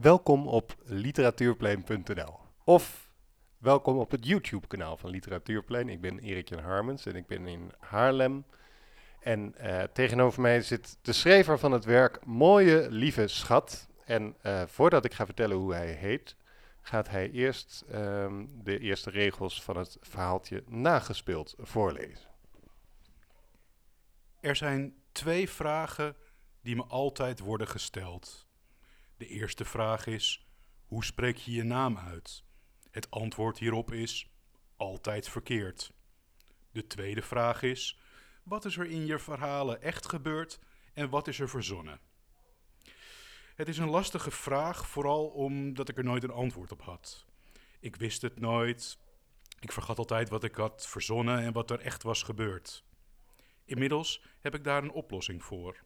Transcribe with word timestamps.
Welkom 0.00 0.48
op 0.48 0.74
literatuurplein.nl 0.84 2.38
of 2.64 3.10
welkom 3.58 3.98
op 3.98 4.10
het 4.10 4.26
YouTube-kanaal 4.26 4.96
van 4.96 5.10
Literatuurplein. 5.10 5.88
Ik 5.88 6.00
ben 6.00 6.18
Erik 6.18 6.48
Jan 6.48 6.62
Harmens 6.62 7.06
en 7.06 7.16
ik 7.16 7.26
ben 7.26 7.46
in 7.46 7.72
Haarlem. 7.78 8.44
En 9.20 9.54
uh, 9.60 9.82
tegenover 9.82 10.40
mij 10.40 10.62
zit 10.62 10.98
de 11.02 11.12
schrijver 11.12 11.58
van 11.58 11.72
het 11.72 11.84
werk 11.84 12.24
Mooie 12.24 12.90
Lieve 12.90 13.26
Schat. 13.26 13.88
En 14.04 14.36
uh, 14.42 14.62
voordat 14.66 15.04
ik 15.04 15.14
ga 15.14 15.24
vertellen 15.24 15.56
hoe 15.56 15.74
hij 15.74 15.92
heet, 15.92 16.36
gaat 16.80 17.08
hij 17.08 17.30
eerst 17.30 17.84
um, 17.94 18.50
de 18.62 18.78
eerste 18.78 19.10
regels 19.10 19.62
van 19.62 19.76
het 19.76 19.96
verhaaltje 20.00 20.62
nagespeeld 20.66 21.54
voorlezen. 21.58 22.28
Er 24.40 24.56
zijn 24.56 24.94
twee 25.12 25.50
vragen 25.50 26.16
die 26.62 26.76
me 26.76 26.84
altijd 26.84 27.38
worden 27.38 27.68
gesteld. 27.68 28.47
De 29.18 29.26
eerste 29.26 29.64
vraag 29.64 30.06
is: 30.06 30.46
hoe 30.86 31.04
spreek 31.04 31.36
je 31.36 31.52
je 31.52 31.62
naam 31.62 31.98
uit? 31.98 32.44
Het 32.90 33.10
antwoord 33.10 33.58
hierop 33.58 33.92
is: 33.92 34.30
altijd 34.76 35.28
verkeerd. 35.28 35.92
De 36.70 36.86
tweede 36.86 37.22
vraag 37.22 37.62
is: 37.62 37.98
wat 38.42 38.64
is 38.64 38.76
er 38.76 38.86
in 38.86 39.06
je 39.06 39.18
verhalen 39.18 39.82
echt 39.82 40.08
gebeurd 40.08 40.58
en 40.92 41.08
wat 41.08 41.28
is 41.28 41.40
er 41.40 41.48
verzonnen? 41.48 42.00
Het 43.54 43.68
is 43.68 43.78
een 43.78 43.90
lastige 43.90 44.30
vraag, 44.30 44.88
vooral 44.88 45.26
omdat 45.26 45.88
ik 45.88 45.98
er 45.98 46.04
nooit 46.04 46.22
een 46.22 46.30
antwoord 46.30 46.72
op 46.72 46.82
had. 46.82 47.26
Ik 47.80 47.96
wist 47.96 48.22
het 48.22 48.40
nooit. 48.40 48.98
Ik 49.60 49.72
vergat 49.72 49.98
altijd 49.98 50.28
wat 50.28 50.44
ik 50.44 50.54
had 50.54 50.86
verzonnen 50.86 51.38
en 51.38 51.52
wat 51.52 51.70
er 51.70 51.80
echt 51.80 52.02
was 52.02 52.22
gebeurd. 52.22 52.84
Inmiddels 53.64 54.22
heb 54.40 54.54
ik 54.54 54.64
daar 54.64 54.82
een 54.82 54.90
oplossing 54.90 55.44
voor. 55.44 55.84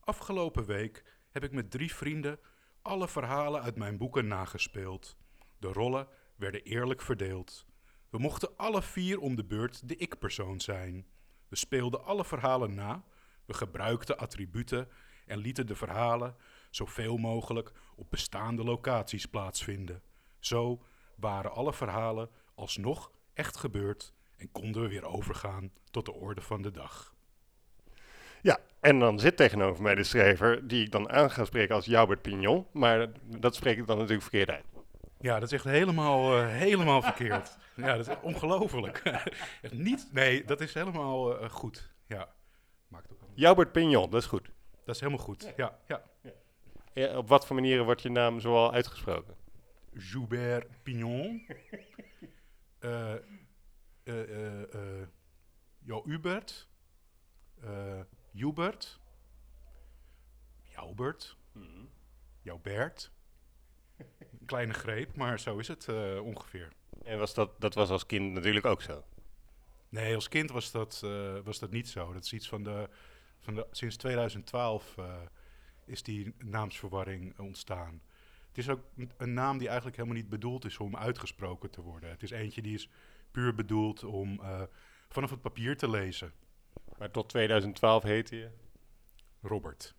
Afgelopen 0.00 0.64
week 0.64 1.19
heb 1.30 1.44
ik 1.44 1.52
met 1.52 1.70
drie 1.70 1.94
vrienden 1.94 2.38
alle 2.82 3.08
verhalen 3.08 3.62
uit 3.62 3.76
mijn 3.76 3.96
boeken 3.96 4.26
nagespeeld. 4.26 5.16
De 5.58 5.72
rollen 5.72 6.08
werden 6.36 6.62
eerlijk 6.62 7.02
verdeeld. 7.02 7.66
We 8.10 8.18
mochten 8.18 8.56
alle 8.56 8.82
vier 8.82 9.20
om 9.20 9.36
de 9.36 9.44
beurt 9.44 9.88
de 9.88 9.96
ik-persoon 9.96 10.60
zijn. 10.60 11.06
We 11.48 11.56
speelden 11.56 12.04
alle 12.04 12.24
verhalen 12.24 12.74
na, 12.74 13.04
we 13.44 13.54
gebruikten 13.54 14.18
attributen 14.18 14.88
en 15.26 15.38
lieten 15.38 15.66
de 15.66 15.76
verhalen 15.76 16.36
zoveel 16.70 17.16
mogelijk 17.16 17.72
op 17.96 18.10
bestaande 18.10 18.64
locaties 18.64 19.26
plaatsvinden. 19.26 20.02
Zo 20.38 20.82
waren 21.16 21.52
alle 21.52 21.72
verhalen 21.72 22.30
alsnog 22.54 23.12
echt 23.34 23.56
gebeurd 23.56 24.14
en 24.36 24.52
konden 24.52 24.82
we 24.82 24.88
weer 24.88 25.04
overgaan 25.04 25.72
tot 25.90 26.04
de 26.04 26.12
orde 26.12 26.40
van 26.40 26.62
de 26.62 26.70
dag. 26.70 27.14
Ja, 28.42 28.58
en 28.80 28.98
dan 28.98 29.18
zit 29.18 29.36
tegenover 29.36 29.82
mij 29.82 29.94
de 29.94 30.04
schrijver, 30.04 30.68
die 30.68 30.84
ik 30.84 30.92
dan 30.92 31.10
aan 31.10 31.30
ga 31.30 31.44
spreken 31.44 31.74
als 31.74 31.86
Joubert 31.86 32.22
Pignon, 32.22 32.66
maar 32.72 33.08
dat 33.24 33.54
spreek 33.54 33.78
ik 33.78 33.86
dan 33.86 33.96
natuurlijk 33.96 34.22
verkeerd 34.22 34.50
uit. 34.50 34.64
Ja, 35.20 35.34
dat 35.34 35.42
is 35.42 35.52
echt 35.52 35.64
helemaal, 35.64 36.38
uh, 36.38 36.48
helemaal 36.48 37.02
verkeerd. 37.02 37.58
Ja, 37.76 37.96
dat 37.96 38.08
is 38.08 38.14
ongelooflijk. 38.22 39.02
niet, 39.70 40.08
nee, 40.12 40.44
dat 40.44 40.60
is 40.60 40.74
helemaal 40.74 41.42
uh, 41.42 41.50
goed. 41.50 41.92
Ja. 42.06 42.28
Maakt 42.88 43.10
ook 43.12 43.18
Joubert 43.34 43.72
Pignon, 43.72 44.10
dat 44.10 44.20
is 44.20 44.28
goed. 44.28 44.50
Dat 44.84 44.94
is 44.94 45.00
helemaal 45.00 45.24
goed, 45.24 45.52
ja. 45.56 45.78
ja. 45.86 46.02
ja. 46.22 46.30
ja 46.92 47.16
op 47.16 47.28
wat 47.28 47.46
voor 47.46 47.56
manieren 47.56 47.84
wordt 47.84 48.02
je 48.02 48.10
naam 48.10 48.40
zoal 48.40 48.72
uitgesproken? 48.72 49.34
Joubert 49.92 50.82
Pignon. 50.82 51.46
uh, 52.80 53.14
uh, 54.04 55.02
Jo 55.78 56.02
Hubert. 56.06 56.68
Hubert. 58.32 59.00
Joubert. 60.62 61.36
Mm. 61.52 61.88
Joubert. 62.42 63.10
Een 63.96 64.46
kleine 64.46 64.72
greep, 64.72 65.16
maar 65.16 65.40
zo 65.40 65.58
is 65.58 65.68
het 65.68 65.86
uh, 65.86 66.20
ongeveer. 66.22 66.72
En 67.04 67.18
was 67.18 67.34
dat, 67.34 67.60
dat 67.60 67.74
was 67.74 67.90
als 67.90 68.06
kind 68.06 68.32
natuurlijk 68.32 68.66
ook 68.66 68.82
zo? 68.82 69.04
Nee, 69.88 70.14
als 70.14 70.28
kind 70.28 70.50
was 70.50 70.70
dat, 70.70 71.02
uh, 71.04 71.38
was 71.44 71.58
dat 71.58 71.70
niet 71.70 71.88
zo. 71.88 72.12
Dat 72.12 72.24
is 72.24 72.32
iets 72.32 72.48
van 72.48 72.62
de. 72.62 72.88
Van 73.42 73.54
de 73.54 73.66
sinds 73.70 73.96
2012 73.96 74.96
uh, 74.98 75.14
is 75.84 76.02
die 76.02 76.34
naamsverwarring 76.38 77.38
ontstaan. 77.38 78.02
Het 78.48 78.58
is 78.58 78.68
ook 78.68 78.80
een 79.16 79.34
naam 79.34 79.58
die 79.58 79.66
eigenlijk 79.66 79.96
helemaal 79.96 80.18
niet 80.18 80.28
bedoeld 80.28 80.64
is 80.64 80.78
om 80.78 80.96
uitgesproken 80.96 81.70
te 81.70 81.80
worden. 81.82 82.10
Het 82.10 82.22
is 82.22 82.30
eentje 82.30 82.62
die 82.62 82.74
is 82.74 82.88
puur 83.30 83.54
bedoeld 83.54 84.04
om 84.04 84.40
vanaf 85.08 85.30
het 85.30 85.40
papier 85.40 85.76
te 85.76 85.90
lezen. 85.90 86.32
Maar 86.98 87.10
tot 87.10 87.28
2012 87.28 88.02
heette 88.02 88.36
je? 88.36 88.48
Robert. 89.42 89.94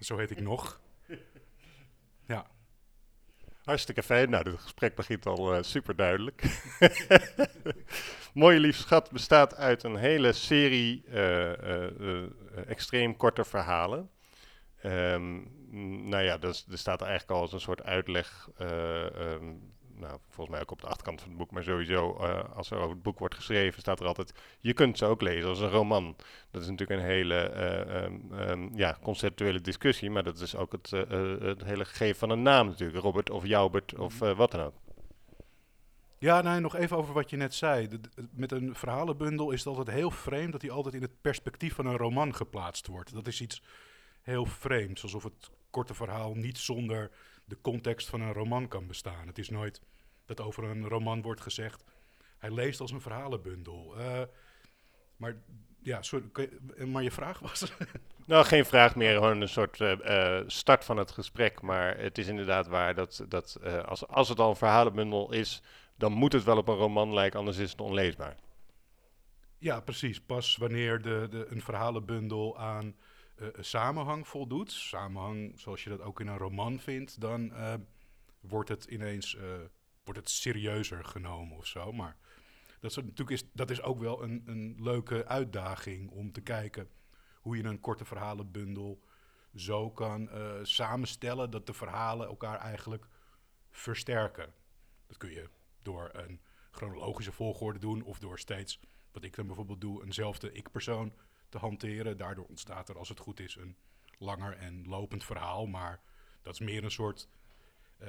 Zo 0.00 0.18
heet 0.18 0.30
ik 0.30 0.40
nog. 0.40 0.80
Ja. 2.26 2.46
Hartstikke 3.64 4.02
fijn. 4.02 4.30
Nou, 4.30 4.50
het 4.50 4.60
gesprek 4.60 4.94
begint 4.94 5.26
al 5.26 5.56
uh, 5.56 5.62
super 5.62 5.96
duidelijk. 5.96 6.42
Mooie 8.34 8.60
lief 8.60 8.76
schat 8.76 9.10
bestaat 9.10 9.54
uit 9.56 9.82
een 9.82 9.96
hele 9.96 10.32
serie 10.32 11.04
uh, 11.08 11.52
uh, 12.00 12.26
extreem 12.66 13.16
korte 13.16 13.44
verhalen. 13.44 14.10
Um, 14.84 15.50
nou 16.08 16.22
ja, 16.22 16.38
dus, 16.38 16.66
er 16.70 16.78
staat 16.78 17.00
eigenlijk 17.00 17.30
al 17.30 17.40
als 17.40 17.52
een 17.52 17.60
soort 17.60 17.82
uitleg 17.82 18.48
um, 18.60 19.72
nou, 20.02 20.18
volgens 20.28 20.48
mij 20.48 20.60
ook 20.60 20.70
op 20.70 20.80
de 20.80 20.86
achterkant 20.86 21.20
van 21.20 21.28
het 21.28 21.38
boek, 21.38 21.50
maar 21.50 21.62
sowieso 21.62 22.18
uh, 22.20 22.40
als 22.54 22.70
er 22.70 22.78
over 22.78 22.90
het 22.90 23.02
boek 23.02 23.18
wordt 23.18 23.34
geschreven, 23.34 23.80
staat 23.80 24.00
er 24.00 24.06
altijd, 24.06 24.32
je 24.60 24.72
kunt 24.72 24.98
ze 24.98 25.04
ook 25.04 25.22
lezen 25.22 25.48
als 25.48 25.60
een 25.60 25.70
roman. 25.70 26.16
Dat 26.50 26.62
is 26.62 26.68
natuurlijk 26.68 27.00
een 27.00 27.06
hele 27.06 27.52
uh, 27.54 28.02
um, 28.02 28.32
um, 28.32 28.70
ja, 28.74 28.98
conceptuele 29.02 29.60
discussie, 29.60 30.10
maar 30.10 30.22
dat 30.22 30.38
is 30.38 30.56
ook 30.56 30.72
het, 30.72 30.90
uh, 30.92 31.00
het 31.40 31.64
hele 31.64 31.84
gegeven 31.84 32.18
van 32.18 32.30
een 32.30 32.42
naam 32.42 32.66
natuurlijk, 32.66 33.02
Robert 33.02 33.30
of 33.30 33.46
Joubert 33.46 33.98
of 33.98 34.18
wat 34.18 34.50
dan 34.50 34.60
ook. 34.60 34.74
Ja, 36.18 36.40
nee, 36.40 36.60
nog 36.60 36.76
even 36.76 36.96
over 36.96 37.14
wat 37.14 37.30
je 37.30 37.36
net 37.36 37.54
zei. 37.54 37.88
De, 37.88 38.00
met 38.30 38.52
een 38.52 38.74
verhalenbundel 38.74 39.50
is 39.50 39.64
het 39.64 39.76
altijd 39.76 39.96
heel 39.96 40.10
vreemd 40.10 40.52
dat 40.52 40.62
hij 40.62 40.70
altijd 40.70 40.94
in 40.94 41.02
het 41.02 41.20
perspectief 41.20 41.74
van 41.74 41.86
een 41.86 41.96
roman 41.96 42.34
geplaatst 42.34 42.86
wordt. 42.86 43.14
Dat 43.14 43.26
is 43.26 43.40
iets 43.40 43.62
heel 44.22 44.46
vreemds, 44.46 45.02
alsof 45.02 45.22
het 45.22 45.50
korte 45.70 45.94
verhaal 45.94 46.34
niet 46.34 46.58
zonder 46.58 47.10
de 47.44 47.58
context 47.60 48.08
van 48.08 48.20
een 48.20 48.32
roman 48.32 48.68
kan 48.68 48.86
bestaan. 48.86 49.26
Het 49.26 49.38
is 49.38 49.48
nooit 49.48 49.80
dat 50.26 50.40
over 50.40 50.64
een 50.64 50.88
roman 50.88 51.22
wordt 51.22 51.40
gezegd. 51.40 51.84
Hij 52.38 52.50
leest 52.50 52.80
als 52.80 52.90
een 52.90 53.00
verhalenbundel. 53.00 53.94
Uh, 53.98 54.22
maar 55.16 55.36
ja, 55.82 56.02
sorry, 56.02 56.30
je, 56.34 56.86
maar 56.86 57.02
je 57.02 57.10
vraag 57.10 57.38
was. 57.38 57.72
nou, 58.26 58.44
geen 58.44 58.64
vraag 58.64 58.96
meer, 58.96 59.14
gewoon 59.14 59.40
een 59.40 59.48
soort 59.48 59.80
uh, 59.80 60.40
start 60.46 60.84
van 60.84 60.96
het 60.96 61.10
gesprek. 61.10 61.60
Maar 61.60 61.98
het 61.98 62.18
is 62.18 62.26
inderdaad 62.26 62.66
waar 62.66 62.94
dat, 62.94 63.24
dat 63.28 63.58
uh, 63.64 63.84
als, 63.84 64.06
als 64.06 64.28
het 64.28 64.38
al 64.38 64.50
een 64.50 64.56
verhalenbundel 64.56 65.32
is, 65.32 65.62
dan 65.96 66.12
moet 66.12 66.32
het 66.32 66.44
wel 66.44 66.56
op 66.56 66.68
een 66.68 66.74
roman 66.74 67.14
lijken, 67.14 67.38
anders 67.38 67.58
is 67.58 67.70
het 67.70 67.80
onleesbaar. 67.80 68.36
Ja, 69.58 69.80
precies. 69.80 70.20
Pas 70.20 70.56
wanneer 70.56 71.02
de, 71.02 71.26
de, 71.30 71.46
een 71.48 71.62
verhalenbundel 71.62 72.58
aan 72.58 72.94
uh, 73.36 73.48
samenhang 73.60 74.28
voldoet, 74.28 74.72
samenhang 74.72 75.52
zoals 75.60 75.84
je 75.84 75.90
dat 75.90 76.00
ook 76.00 76.20
in 76.20 76.26
een 76.26 76.38
roman 76.38 76.80
vindt, 76.80 77.20
dan 77.20 77.52
wordt 78.40 78.68
het 78.68 78.84
ineens 78.84 79.36
wordt 80.04 80.20
het 80.20 80.30
serieuzer 80.30 81.04
genomen 81.04 81.56
of 81.56 81.66
zo. 81.66 81.92
Maar 81.92 82.16
dat 82.80 82.90
is, 82.90 82.96
natuurlijk 82.96 83.30
is, 83.30 83.44
dat 83.52 83.70
is 83.70 83.82
ook 83.82 83.98
wel 83.98 84.22
een, 84.22 84.42
een 84.46 84.76
leuke 84.78 85.26
uitdaging 85.26 86.10
om 86.10 86.32
te 86.32 86.40
kijken 86.40 86.88
hoe 87.40 87.56
je 87.56 87.64
een 87.64 87.80
korte 87.80 88.04
verhalenbundel 88.04 89.02
zo 89.54 89.90
kan 89.90 90.30
samenstellen 90.62 91.50
dat 91.50 91.66
de 91.66 91.72
verhalen 91.72 92.26
elkaar 92.26 92.58
eigenlijk 92.58 93.08
versterken. 93.70 94.52
Dat 95.06 95.16
kun 95.16 95.30
je 95.30 95.48
door 95.82 96.10
een 96.12 96.40
chronologische 96.70 97.32
volgorde 97.32 97.78
doen 97.78 98.02
of 98.02 98.18
door 98.18 98.38
steeds, 98.38 98.80
wat 99.12 99.24
ik 99.24 99.34
dan 99.34 99.46
bijvoorbeeld 99.46 99.80
doe, 99.80 100.04
eenzelfde 100.04 100.52
ik-persoon 100.52 101.12
te 101.48 101.58
hanteren. 101.58 102.16
Daardoor 102.16 102.44
ontstaat 102.44 102.88
er, 102.88 102.98
als 102.98 103.08
het 103.08 103.18
goed 103.18 103.40
is, 103.40 103.56
een 103.56 103.76
langer 104.18 104.56
en 104.56 104.88
lopend 104.88 105.24
verhaal. 105.24 105.66
Maar 105.66 106.00
dat 106.42 106.52
is 106.52 106.60
meer 106.60 106.84
een 106.84 106.90
soort 106.90 107.28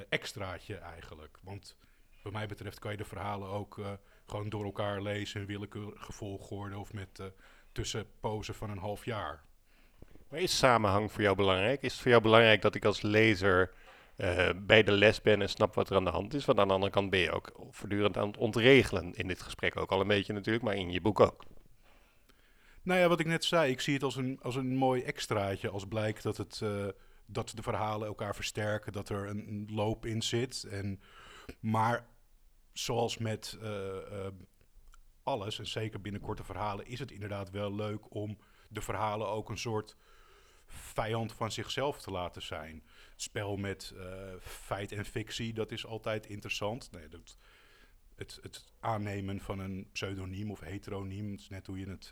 extraatje 0.09 0.75
eigenlijk. 0.75 1.39
Want 1.41 1.75
wat 2.23 2.33
mij 2.33 2.47
betreft 2.47 2.79
kan 2.79 2.91
je 2.91 2.97
de 2.97 3.05
verhalen 3.05 3.49
ook 3.49 3.77
uh, 3.77 3.91
gewoon 4.25 4.49
door 4.49 4.63
elkaar 4.63 5.01
lezen 5.01 5.41
in 5.41 5.47
willekeurige 5.47 6.11
volgorde 6.11 6.77
of 6.77 6.93
met 6.93 7.19
uh, 7.19 7.27
tussenpozen 7.71 8.55
van 8.55 8.69
een 8.69 8.77
half 8.77 9.05
jaar. 9.05 9.43
Maar 10.29 10.39
is 10.39 10.57
samenhang 10.57 11.11
voor 11.11 11.21
jou 11.21 11.35
belangrijk? 11.35 11.81
Is 11.81 11.91
het 11.91 12.01
voor 12.01 12.11
jou 12.11 12.23
belangrijk 12.23 12.61
dat 12.61 12.75
ik 12.75 12.85
als 12.85 13.01
lezer 13.01 13.73
uh, 14.17 14.49
bij 14.55 14.83
de 14.83 14.91
les 14.91 15.21
ben 15.21 15.41
en 15.41 15.49
snap 15.49 15.73
wat 15.73 15.89
er 15.89 15.95
aan 15.95 16.03
de 16.03 16.09
hand 16.09 16.33
is? 16.33 16.45
Want 16.45 16.59
aan 16.59 16.67
de 16.67 16.73
andere 16.73 16.91
kant 16.91 17.09
ben 17.09 17.19
je 17.19 17.31
ook 17.31 17.51
voortdurend 17.71 18.17
aan 18.17 18.27
het 18.27 18.37
ontregelen 18.37 19.13
in 19.13 19.27
dit 19.27 19.41
gesprek 19.41 19.77
ook 19.77 19.91
al 19.91 20.01
een 20.01 20.07
beetje 20.07 20.33
natuurlijk, 20.33 20.65
maar 20.65 20.75
in 20.75 20.91
je 20.91 21.01
boek 21.01 21.19
ook. 21.19 21.43
Nou 22.81 22.99
ja, 22.99 23.07
wat 23.07 23.19
ik 23.19 23.25
net 23.25 23.43
zei, 23.43 23.71
ik 23.71 23.81
zie 23.81 23.93
het 23.93 24.03
als 24.03 24.15
een, 24.15 24.39
als 24.41 24.55
een 24.55 24.75
mooi 24.75 25.01
extraatje. 25.01 25.69
Als 25.69 25.87
blijkt 25.87 26.23
dat, 26.23 26.37
het, 26.37 26.61
dat 27.33 27.51
de 27.55 27.61
verhalen 27.61 28.07
elkaar 28.07 28.35
versterken, 28.35 28.91
dat 28.91 29.09
er 29.09 29.27
een, 29.27 29.67
loop 29.71 30.05
in 30.05 30.21
zit. 30.21 30.63
En, 30.63 31.01
maar 31.59 32.07
zoals 32.73 33.17
met 33.17 33.57
uh, 33.61 33.69
uh, 33.69 34.27
alles, 35.23 35.59
en 35.59 35.67
zeker 35.67 36.01
binnen 36.01 36.21
korte 36.21 36.43
verhalen, 36.43 36.85
is 36.85 36.99
het 36.99 37.11
inderdaad 37.11 37.49
wel 37.49 37.75
leuk 37.75 38.13
om 38.13 38.37
de 38.67 38.81
verhalen 38.81 39.27
ook 39.27 39.49
een 39.49 39.57
soort 39.57 39.95
vijand 40.65 41.33
van 41.33 41.51
zichzelf 41.51 42.01
te 42.01 42.11
laten 42.11 42.41
zijn. 42.41 42.83
Spel 43.15 43.57
met 43.57 43.93
eh, 43.97 44.33
feit 44.39 44.91
en 44.91 45.05
fictie, 45.05 45.53
dat 45.53 45.71
is 45.71 45.85
altijd 45.85 46.25
interessant. 46.25 46.91
Nee, 46.91 47.07
het, 48.15 48.39
het 48.41 48.73
aannemen 48.79 49.39
van 49.39 49.59
een 49.59 49.89
pseudoniem 49.91 50.51
of 50.51 50.59
heteroniem, 50.59 51.37
net 51.49 51.67
hoe 51.67 51.79
je 51.79 51.89
het 51.89 52.11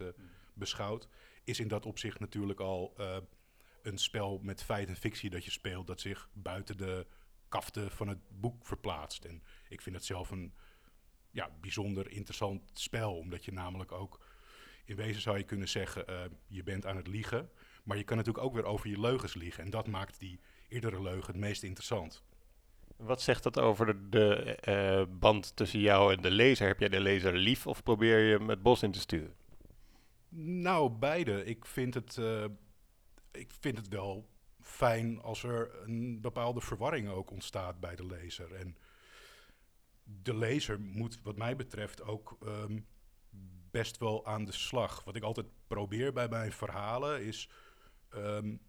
beschouwt, 0.53 1.07
is 1.43 1.59
in 1.59 1.67
dat 1.67 1.85
opzicht 1.85 2.19
natuurlijk 2.19 2.59
al 2.59 2.93
een 3.83 3.97
spel 3.97 4.39
met 4.41 4.63
feit 4.63 4.87
en 4.87 4.95
fictie 4.95 5.29
dat 5.29 5.45
je 5.45 5.51
speelt, 5.51 5.87
dat 5.87 6.01
zich 6.01 6.29
buiten 6.33 6.77
de 6.77 7.07
kaften 7.49 7.91
van 7.91 8.07
het 8.07 8.19
boek 8.29 8.65
verplaatst. 8.65 9.25
En 9.25 9.43
ik 9.69 9.81
vind 9.81 9.95
het 9.95 10.05
zelf 10.05 10.31
een 10.31 10.53
ja, 11.31 11.49
bijzonder 11.61 12.11
interessant 12.11 12.71
spel, 12.73 13.17
omdat 13.17 13.45
je 13.45 13.53
namelijk 13.53 13.91
ook, 13.91 14.19
in 14.85 14.95
wezen 14.95 15.21
zou 15.21 15.37
je 15.37 15.43
kunnen 15.43 15.69
zeggen, 15.69 16.05
uh, 16.09 16.21
je 16.47 16.63
bent 16.63 16.85
aan 16.85 16.95
het 16.95 17.07
liegen, 17.07 17.49
maar 17.83 17.97
je 17.97 18.03
kan 18.03 18.17
natuurlijk 18.17 18.45
ook 18.45 18.53
weer 18.53 18.65
over 18.65 18.89
je 18.89 18.99
leugens 18.99 19.33
liegen. 19.33 19.63
En 19.63 19.69
dat 19.69 19.87
maakt 19.87 20.19
die 20.19 20.39
eerdere 20.69 21.01
leugen 21.01 21.31
het 21.31 21.41
meest 21.41 21.63
interessant. 21.63 22.23
Wat 22.95 23.21
zegt 23.21 23.43
dat 23.43 23.59
over 23.59 23.85
de, 23.85 24.09
de 24.09 24.57
uh, 24.67 25.17
band 25.19 25.55
tussen 25.55 25.79
jou 25.79 26.13
en 26.13 26.21
de 26.21 26.31
lezer? 26.31 26.67
Heb 26.67 26.79
jij 26.79 26.89
de 26.89 26.99
lezer 26.99 27.33
lief 27.33 27.67
of 27.67 27.83
probeer 27.83 28.19
je 28.19 28.37
hem 28.37 28.49
het 28.49 28.61
bos 28.61 28.83
in 28.83 28.91
te 28.91 28.99
sturen? 28.99 29.35
Nou, 30.35 30.89
beide. 30.89 31.45
Ik 31.45 31.65
vind 31.65 31.93
het, 31.93 32.17
uh, 32.17 32.45
ik 33.31 33.51
vind 33.59 33.77
het 33.77 33.87
wel 33.87 34.29
fijn 34.61 35.21
als 35.21 35.43
er 35.43 35.83
een 35.83 36.21
bepaalde 36.21 36.61
verwarring 36.61 37.09
ook 37.09 37.31
ontstaat 37.31 37.79
bij 37.79 37.95
de 37.95 38.05
lezer. 38.05 38.55
En 38.55 38.77
de 40.03 40.35
lezer 40.35 40.79
moet, 40.79 41.21
wat 41.21 41.37
mij 41.37 41.55
betreft, 41.55 42.01
ook 42.01 42.37
um, 42.43 42.87
best 43.71 43.97
wel 43.97 44.25
aan 44.25 44.45
de 44.45 44.51
slag. 44.51 45.03
Wat 45.03 45.15
ik 45.15 45.23
altijd 45.23 45.47
probeer 45.67 46.13
bij 46.13 46.27
mijn 46.27 46.51
verhalen 46.51 47.25
is 47.25 47.49
um, 48.15 48.61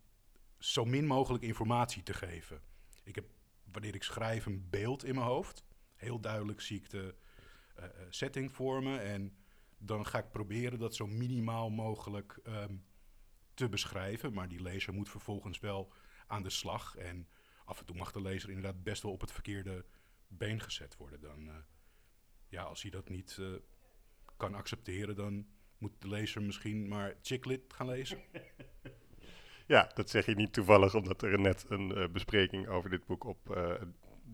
zo 0.58 0.84
min 0.84 1.06
mogelijk 1.06 1.44
informatie 1.44 2.02
te 2.02 2.14
geven. 2.14 2.62
Ik 3.04 3.14
heb, 3.14 3.24
wanneer 3.72 3.94
ik 3.94 4.02
schrijf, 4.02 4.46
een 4.46 4.66
beeld 4.70 5.04
in 5.04 5.14
mijn 5.14 5.26
hoofd. 5.26 5.64
Heel 5.94 6.20
duidelijk 6.20 6.60
zie 6.60 6.76
ik 6.76 6.90
de 6.90 7.14
uh, 7.78 7.84
setting 8.08 8.52
vormen. 8.52 9.02
En 9.02 9.36
dan 9.78 10.06
ga 10.06 10.18
ik 10.18 10.30
proberen 10.30 10.78
dat 10.78 10.94
zo 10.94 11.06
minimaal 11.06 11.70
mogelijk 11.70 12.40
um, 12.46 12.84
te 13.62 13.68
beschrijven. 13.68 14.32
Maar 14.32 14.48
die 14.48 14.62
lezer 14.62 14.94
moet 14.94 15.08
vervolgens 15.08 15.60
wel 15.60 15.92
aan 16.26 16.42
de 16.42 16.50
slag. 16.50 16.96
En 16.96 17.28
af 17.64 17.78
en 17.78 17.86
toe 17.86 17.96
mag 17.96 18.12
de 18.12 18.22
lezer 18.22 18.48
inderdaad 18.48 18.82
best 18.82 19.02
wel 19.02 19.12
op 19.12 19.20
het 19.20 19.32
verkeerde 19.32 19.84
been 20.28 20.60
gezet 20.60 20.96
worden. 20.96 21.20
Dan, 21.20 21.46
uh, 21.46 21.54
ja, 22.48 22.62
als 22.62 22.82
hij 22.82 22.90
dat 22.90 23.08
niet 23.08 23.36
uh, 23.40 23.48
kan 24.36 24.54
accepteren, 24.54 25.16
dan 25.16 25.46
moet 25.78 25.92
de 25.98 26.08
lezer 26.08 26.42
misschien 26.42 26.88
maar 26.88 27.14
Chicklit 27.22 27.72
gaan 27.72 27.86
lezen. 27.86 28.18
Ja, 29.66 29.90
dat 29.94 30.10
zeg 30.10 30.26
je 30.26 30.34
niet 30.34 30.52
toevallig, 30.52 30.94
omdat 30.94 31.22
er 31.22 31.40
net 31.40 31.64
een 31.68 31.98
uh, 31.98 32.08
bespreking 32.08 32.68
over 32.68 32.90
dit 32.90 33.06
boek 33.06 33.24
op. 33.24 33.56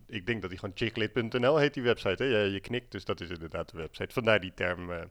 Ik 0.06 0.26
denk 0.26 0.40
dat 0.40 0.50
die 0.50 0.58
gewoon 0.58 0.76
chicklit.nl 0.76 1.56
heet, 1.56 1.74
die 1.74 1.82
website. 1.82 2.22
Hè? 2.22 2.28
Je, 2.28 2.50
je, 2.50 2.60
knikt, 2.60 2.92
dus 2.92 3.04
dat 3.04 3.20
is 3.20 3.28
inderdaad 3.30 3.70
de 3.70 3.76
website. 3.76 4.12
Vandaar 4.12 4.40
die 4.40 4.54
term. 4.54 5.10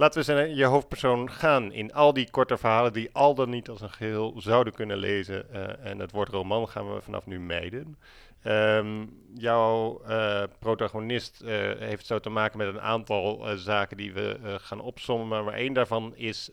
Laten 0.00 0.18
we 0.18 0.24
zijn 0.24 0.54
je 0.54 0.64
hoofdpersoon 0.64 1.30
gaan 1.30 1.72
in 1.72 1.92
al 1.92 2.12
die 2.12 2.30
korte 2.30 2.58
verhalen 2.58 2.92
die 2.92 3.10
al 3.12 3.34
dan 3.34 3.50
niet 3.50 3.68
als 3.68 3.80
een 3.80 3.90
geheel 3.90 4.34
zouden 4.40 4.72
kunnen 4.72 4.96
lezen. 4.96 5.52
en 5.82 5.98
het 5.98 6.10
woord 6.10 6.28
roman 6.28 6.68
gaan 6.68 6.94
we 6.94 7.00
vanaf 7.00 7.26
nu 7.26 7.40
mijden. 7.40 7.98
Um, 8.44 9.22
jouw 9.34 10.02
uh, 10.08 10.42
protagonist 10.58 11.42
uh, 11.42 11.48
heeft 11.78 12.06
zo 12.06 12.18
te 12.18 12.28
maken 12.28 12.58
met 12.58 12.68
een 12.68 12.80
aantal 12.80 13.46
zaken 13.56 13.96
die 13.96 14.12
we 14.12 14.56
gaan 14.60 14.80
opsommen, 14.80 15.44
maar 15.44 15.54
één 15.54 15.72
daarvan 15.72 16.16
is 16.16 16.50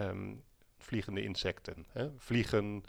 um, 0.00 0.42
vliegende 0.78 1.22
insecten. 1.22 1.86
Hè? 1.92 2.08
Vliegen, 2.16 2.84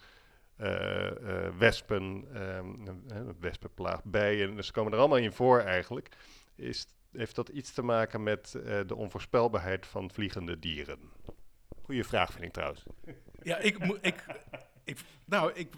wespen, 1.58 2.28
um, 2.58 3.04
wespenplaag, 3.40 4.04
bijen, 4.04 4.64
ze 4.64 4.72
komen 4.72 4.92
er 4.92 5.00
allemaal 5.00 5.18
in 5.18 5.32
voor 5.32 5.60
eigenlijk. 5.60 6.10
Is, 6.56 6.88
heeft 7.12 7.36
dat 7.36 7.50
iets 7.50 7.72
te 7.74 7.82
maken 7.82 8.24
met 8.24 8.52
de 8.88 8.96
onvoorspelbaarheid 8.96 9.86
van 9.86 10.12
vliegende 10.12 10.60
dieren? 10.60 11.00
Goeie 11.82 12.04
vraag 12.04 12.32
vind 12.32 12.46
ik 12.46 12.52
trouwens. 12.52 12.84
Ja, 13.42 13.58
ik, 13.58 13.78
ik, 14.02 14.26
ik, 14.84 15.00
nou, 15.26 15.52
ik 15.54 15.70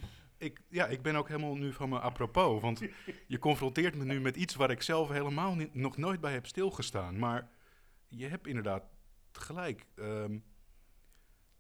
ik, 0.43 0.61
ja, 0.69 0.87
ik 0.87 1.01
ben 1.01 1.15
ook 1.15 1.27
helemaal 1.27 1.55
nu 1.55 1.73
van 1.73 1.89
me 1.89 1.99
apropos. 1.99 2.61
Want 2.61 2.81
je 3.27 3.39
confronteert 3.39 3.95
me 3.95 4.05
nu 4.05 4.21
met 4.21 4.35
iets 4.35 4.55
waar 4.55 4.71
ik 4.71 4.81
zelf 4.81 5.09
helemaal 5.09 5.55
nog 5.71 5.97
nooit 5.97 6.21
bij 6.21 6.33
heb 6.33 6.45
stilgestaan. 6.45 7.19
Maar 7.19 7.49
je 8.07 8.27
hebt 8.27 8.47
inderdaad 8.47 8.83
gelijk. 9.31 9.85
Um, 9.95 10.43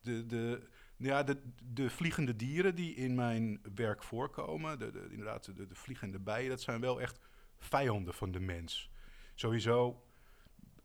de, 0.01 0.25
de, 0.25 0.67
ja, 0.97 1.23
de, 1.23 1.41
de 1.63 1.89
vliegende 1.89 2.35
dieren 2.35 2.75
die 2.75 2.95
in 2.95 3.15
mijn 3.15 3.61
werk 3.75 4.03
voorkomen, 4.03 4.79
de, 4.79 4.91
de, 4.91 5.07
inderdaad 5.09 5.45
de, 5.45 5.67
de 5.67 5.75
vliegende 5.75 6.19
bijen, 6.19 6.49
dat 6.49 6.61
zijn 6.61 6.81
wel 6.81 7.01
echt 7.01 7.19
vijanden 7.57 8.13
van 8.13 8.31
de 8.31 8.39
mens. 8.39 8.91
Sowieso 9.33 10.03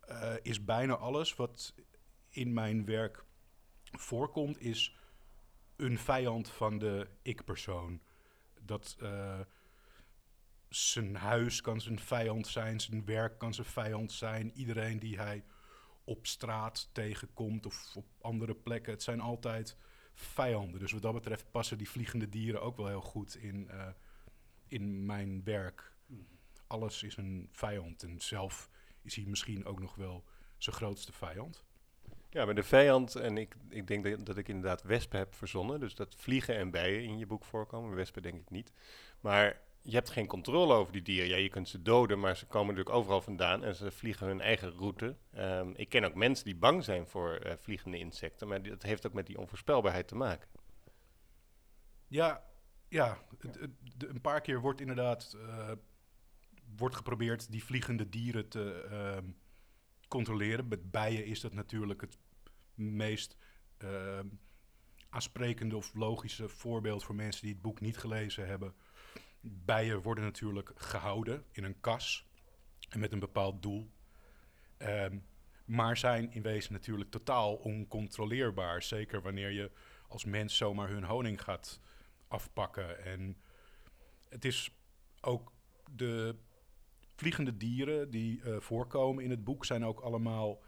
uh, 0.09 0.33
is 0.41 0.63
bijna 0.63 0.93
alles 0.95 1.35
wat 1.35 1.73
in 2.29 2.53
mijn 2.53 2.85
werk 2.85 3.23
voorkomt, 3.83 4.59
is 4.59 4.95
een 5.75 5.97
vijand 5.97 6.49
van 6.49 6.77
de 6.77 7.07
ik-persoon. 7.21 8.01
Dat 8.61 8.97
uh, 9.01 9.39
zijn 10.69 11.15
huis 11.15 11.61
kan 11.61 11.81
zijn 11.81 11.99
vijand 11.99 12.47
zijn, 12.47 12.79
zijn 12.79 13.05
werk 13.05 13.37
kan 13.37 13.53
zijn 13.53 13.67
vijand 13.67 14.11
zijn. 14.11 14.51
Iedereen 14.51 14.99
die 14.99 15.17
hij 15.17 15.43
op 16.03 16.27
straat 16.27 16.89
tegenkomt 16.91 17.65
of 17.65 17.95
op 17.95 18.05
andere 18.21 18.55
plekken, 18.55 18.93
het 18.93 19.03
zijn 19.03 19.19
altijd 19.19 19.77
vijanden. 20.13 20.79
Dus 20.79 20.91
wat 20.91 21.01
dat 21.01 21.13
betreft 21.13 21.51
passen 21.51 21.77
die 21.77 21.89
vliegende 21.89 22.29
dieren 22.29 22.61
ook 22.61 22.77
wel 22.77 22.87
heel 22.87 23.01
goed 23.01 23.35
in, 23.35 23.67
uh, 23.71 23.87
in 24.67 25.05
mijn 25.05 25.43
werk. 25.43 25.93
Alles 26.69 27.03
is 27.03 27.17
een 27.17 27.49
vijand 27.51 28.03
en 28.03 28.19
zelf 28.19 28.69
is 29.01 29.15
hij 29.15 29.25
misschien 29.25 29.65
ook 29.65 29.79
nog 29.79 29.95
wel 29.95 30.23
zijn 30.57 30.75
grootste 30.75 31.13
vijand. 31.13 31.65
Ja, 32.29 32.45
maar 32.45 32.55
de 32.55 32.63
vijand, 32.63 33.15
en 33.15 33.37
ik, 33.37 33.55
ik 33.69 33.87
denk 33.87 34.03
dat, 34.03 34.25
dat, 34.25 34.37
ik 34.37 34.47
inderdaad 34.47 34.83
wespen 34.83 35.19
heb 35.19 35.33
verzonnen. 35.33 35.79
Dus 35.79 35.95
dat 35.95 36.15
vliegen 36.15 36.55
en 36.55 36.71
bijen 36.71 37.03
in 37.03 37.17
je 37.17 37.25
boek 37.25 37.45
voorkomen. 37.45 37.95
Wespen 37.95 38.21
denk 38.21 38.39
ik 38.41 38.49
niet. 38.49 38.71
Maar 39.19 39.61
je 39.81 39.95
hebt 39.95 40.09
geen 40.09 40.27
controle 40.27 40.73
over 40.73 40.93
die 40.93 41.01
dieren. 41.01 41.29
Ja, 41.29 41.35
je 41.35 41.49
kunt 41.49 41.69
ze 41.69 41.81
doden, 41.81 42.19
maar 42.19 42.37
ze 42.37 42.45
komen 42.45 42.67
natuurlijk 42.67 42.95
overal 42.95 43.21
vandaan 43.21 43.63
en 43.63 43.75
ze 43.75 43.91
vliegen 43.91 44.27
hun 44.27 44.41
eigen 44.41 44.71
route. 44.71 45.15
Um, 45.37 45.73
ik 45.75 45.89
ken 45.89 46.03
ook 46.03 46.15
mensen 46.15 46.45
die 46.45 46.55
bang 46.55 46.83
zijn 46.83 47.07
voor 47.07 47.45
uh, 47.45 47.53
vliegende 47.57 47.97
insecten, 47.97 48.47
maar 48.47 48.61
dat 48.61 48.83
heeft 48.83 49.07
ook 49.07 49.13
met 49.13 49.25
die 49.25 49.39
onvoorspelbaarheid 49.39 50.07
te 50.07 50.15
maken. 50.15 50.49
Ja, 52.07 52.43
ja. 52.87 53.17
Een 53.97 54.21
paar 54.21 54.41
keer 54.41 54.61
wordt 54.61 54.81
inderdaad 54.81 55.35
uh, 55.35 55.71
wordt 56.77 56.95
geprobeerd 56.95 57.51
die 57.51 57.63
vliegende 57.63 58.09
dieren 58.09 58.49
te. 58.49 58.87
Uh, 58.91 59.29
controleren. 60.09 60.67
Met 60.67 60.91
bijen 60.91 61.25
is 61.25 61.39
dat 61.39 61.53
natuurlijk 61.53 62.01
het 62.01 62.17
meest 62.73 63.37
uh, 63.83 64.19
aansprekende 65.09 65.77
of 65.77 65.93
logische 65.93 66.49
voorbeeld 66.49 67.03
voor 67.03 67.15
mensen 67.15 67.41
die 67.41 67.53
het 67.53 67.61
boek 67.61 67.79
niet 67.79 67.97
gelezen 67.97 68.47
hebben. 68.47 68.73
Bijen 69.41 70.01
worden 70.01 70.23
natuurlijk 70.23 70.71
gehouden 70.75 71.45
in 71.51 71.63
een 71.63 71.79
kas 71.79 72.27
en 72.89 72.99
met 72.99 73.11
een 73.11 73.19
bepaald 73.19 73.61
doel. 73.61 73.91
Um, 74.77 75.27
maar 75.65 75.97
zijn 75.97 76.31
in 76.31 76.41
wezen 76.41 76.73
natuurlijk 76.73 77.09
totaal 77.09 77.55
oncontroleerbaar. 77.55 78.83
Zeker 78.83 79.21
wanneer 79.21 79.51
je 79.51 79.71
als 80.07 80.25
mens 80.25 80.57
zomaar 80.57 80.89
hun 80.89 81.03
honing 81.03 81.41
gaat 81.41 81.79
afpakken. 82.27 83.05
En 83.05 83.37
het 84.29 84.45
is 84.45 84.71
ook 85.21 85.53
de 85.91 86.35
vliegende 87.19 87.57
dieren 87.57 88.09
die 88.09 88.41
uh, 88.41 88.59
voorkomen 88.59 89.23
in 89.23 89.29
het 89.29 89.43
boek 89.43 89.65
zijn 89.65 89.85
ook 89.85 89.99
allemaal 89.99 90.63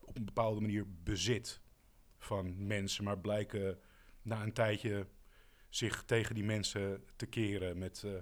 op 0.00 0.16
een 0.16 0.24
bepaalde 0.24 0.60
manier 0.60 0.84
bezit 1.02 1.60
van 2.18 2.66
mensen, 2.66 3.04
maar 3.04 3.18
blijken 3.18 3.78
na 4.22 4.42
een 4.42 4.52
tijdje 4.52 5.06
zich 5.68 6.04
tegen 6.04 6.34
die 6.34 6.44
mensen 6.44 7.04
te 7.16 7.26
keren 7.26 7.78
met 7.78 8.02
uh, 8.04 8.12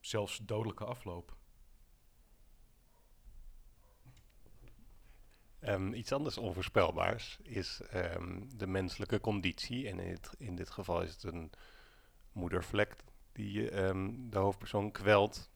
zelfs 0.00 0.40
dodelijke 0.42 0.84
afloop. 0.84 1.36
Um, 5.60 5.92
iets 5.92 6.12
anders 6.12 6.38
onvoorspelbaars 6.38 7.38
is 7.42 7.80
um, 7.94 8.48
de 8.58 8.66
menselijke 8.66 9.20
conditie. 9.20 9.88
En 9.88 9.98
in, 9.98 10.10
het, 10.10 10.34
in, 10.38 10.54
dit 10.54 10.70
geval 10.70 11.02
is 11.02 11.12
het 11.12 11.22
een 11.22 11.50
moedervlek 12.32 12.96
die 13.32 13.82
um, 13.82 14.30
de 14.30 14.38
hoofdpersoon 14.38 14.90
kwelt. 14.90 15.50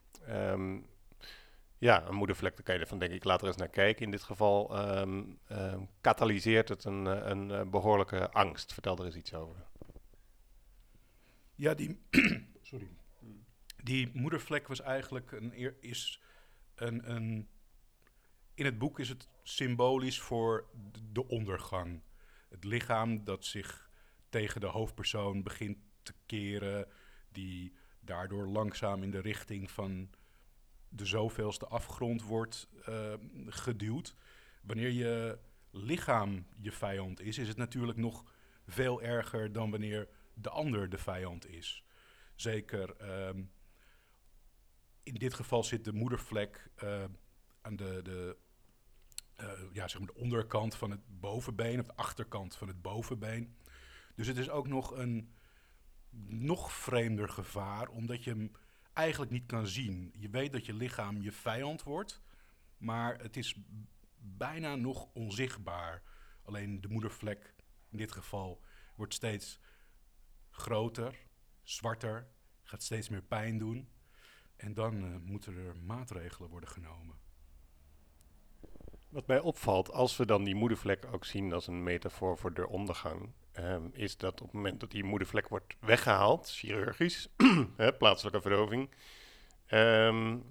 Ja, 1.79 2.07
een 2.07 2.15
moedervlek, 2.15 2.55
daar 2.55 2.65
kan 2.65 2.75
je 2.75 2.81
ervan 2.81 2.99
denk 2.99 3.13
ik 3.13 3.25
later 3.25 3.47
eens 3.47 3.57
naar 3.57 3.69
kijken. 3.69 4.05
In 4.05 4.11
dit 4.11 4.23
geval 4.23 4.89
um, 4.99 5.39
katalyseert 6.01 6.69
het 6.69 6.85
een, 6.85 7.07
eh, 7.07 7.27
een, 7.31 7.51
een, 7.51 7.71
behoorlijke 7.71 8.31
angst. 8.31 8.73
Vertel 8.73 8.99
er 8.99 9.05
eens 9.05 9.17
iets 9.17 9.35
over. 9.35 9.67
Ja, 11.55 11.75
die, 11.75 12.01
sorry. 12.63 12.89
die 13.83 14.11
moedervlek 14.13 14.69
was 14.69 14.81
eigenlijk 14.81 15.33
een, 15.33 15.81
is 15.81 16.21
een, 16.75 17.11
een... 17.11 17.49
In 18.55 18.65
het 18.65 18.79
boek 18.79 18.99
is 18.99 19.09
het 19.09 19.29
symbolisch 19.43 20.21
voor 20.21 20.69
de 21.13 21.29
ondergang. 21.29 22.03
Het 22.49 22.65
lichaam 22.65 23.25
dat 23.25 23.45
zich 23.45 23.91
tegen 24.29 24.61
de 24.61 24.67
hoofdpersoon 24.67 25.43
begint 25.43 25.79
te 26.03 26.15
keren, 26.27 26.87
die 27.33 27.73
daardoor 28.01 28.49
langzaam 28.49 29.03
in 29.03 29.11
de 29.11 29.21
richting 29.21 29.71
van 29.71 30.11
de 30.89 31.05
zoveelste 31.05 31.67
afgrond 31.67 32.23
wordt 32.23 32.69
uh, 32.89 33.13
geduwd. 33.47 34.15
Wanneer 34.63 34.91
je 34.91 35.39
lichaam 35.71 36.47
je 36.57 36.73
vijand 36.73 37.21
is, 37.21 37.39
is 37.39 37.49
het 37.49 37.57
natuurlijk 37.57 37.99
nog 37.99 38.25
veel 38.67 39.03
erger 39.03 39.53
dan 39.53 39.71
wanneer 39.71 40.09
de 40.35 40.51
ander 40.51 40.89
de 40.89 40.99
vijand 40.99 41.47
is. 41.47 41.85
Zeker 42.35 43.11
um, 43.29 43.51
in 45.03 45.15
dit 45.15 45.35
geval 45.35 45.65
zit 45.65 45.85
de 45.85 45.93
moedervlek 45.93 46.71
uh, 46.85 47.05
aan 47.61 47.77
de, 47.77 48.01
de, 48.03 48.37
uh, 49.41 49.51
ja, 49.73 49.89
zeg 49.89 49.99
maar 49.99 50.15
de 50.15 50.21
onderkant 50.21 50.75
van 50.75 50.91
het 50.91 51.21
bovenbeen, 51.21 51.81
of 51.81 51.87
de 51.87 51.97
achterkant 51.97 52.57
van 52.57 52.69
het 52.69 52.83
bovenbeen. 52.83 53.57
Dus 54.15 54.27
het 54.27 54.37
is 54.37 54.51
ook 54.51 54.69
nog 54.69 54.91
een 54.91 55.33
nog 56.27 56.73
vreemder 56.73 57.29
gevaar, 57.29 57.89
omdat 57.89 58.25
je 58.25 58.31
hem 58.31 58.53
eigenlijk 58.99 59.31
niet 59.31 59.47
kan 59.47 59.67
zien. 59.67 60.13
Je 60.17 60.29
weet 60.29 60.53
dat 60.53 60.67
je 60.67 60.75
lichaam 60.75 61.23
je 61.23 61.33
vijand 61.33 61.83
wordt, 61.83 62.23
maar 62.77 63.19
het 63.19 63.37
is 63.37 63.57
bijna 64.19 64.75
nog 64.75 65.09
onzichtbaar. 65.13 66.03
Alleen 66.43 66.81
de 66.81 66.89
moedervlek 66.89 67.55
in 67.89 67.99
dit 67.99 68.13
geval 68.13 68.63
wordt 68.95 69.15
steeds 69.15 69.61
groter, 70.51 71.19
zwarter, 71.63 72.27
gaat 72.63 72.83
steeds 72.83 73.09
meer 73.09 73.23
pijn 73.23 73.59
doen. 73.59 73.89
En 74.57 74.75
dan 74.75 75.05
uh, 75.05 75.17
moeten 75.17 75.57
er 75.57 75.77
maatregelen 75.77 76.51
worden 76.51 76.69
genomen. 76.69 77.17
Wat 79.09 79.27
mij 79.27 79.41
opvalt, 79.41 79.93
als 79.93 80.17
we 80.17 80.27
dan 80.27 80.45
die 80.45 80.55
moedervlek 80.55 81.07
ook 81.13 81.25
zien 81.25 81.53
als 81.53 81.67
een 81.67 81.83
metafoor 81.83 82.39
voor 82.39 82.55
de 82.55 82.69
ondergang, 82.69 83.33
um, 83.59 83.91
is 83.93 84.17
dat 84.17 84.41
op 84.41 84.47
het 84.47 84.55
moment 84.55 84.81
dat 84.81 84.91
die 84.91 85.05
moedervlek 85.05 85.49
wordt 85.49 85.77
weggehaald, 85.81 86.51
chirurgisch, 86.51 87.29
hè, 87.77 87.93
plaatselijke 87.93 88.41
verdoving, 88.41 88.91
um, 89.71 90.45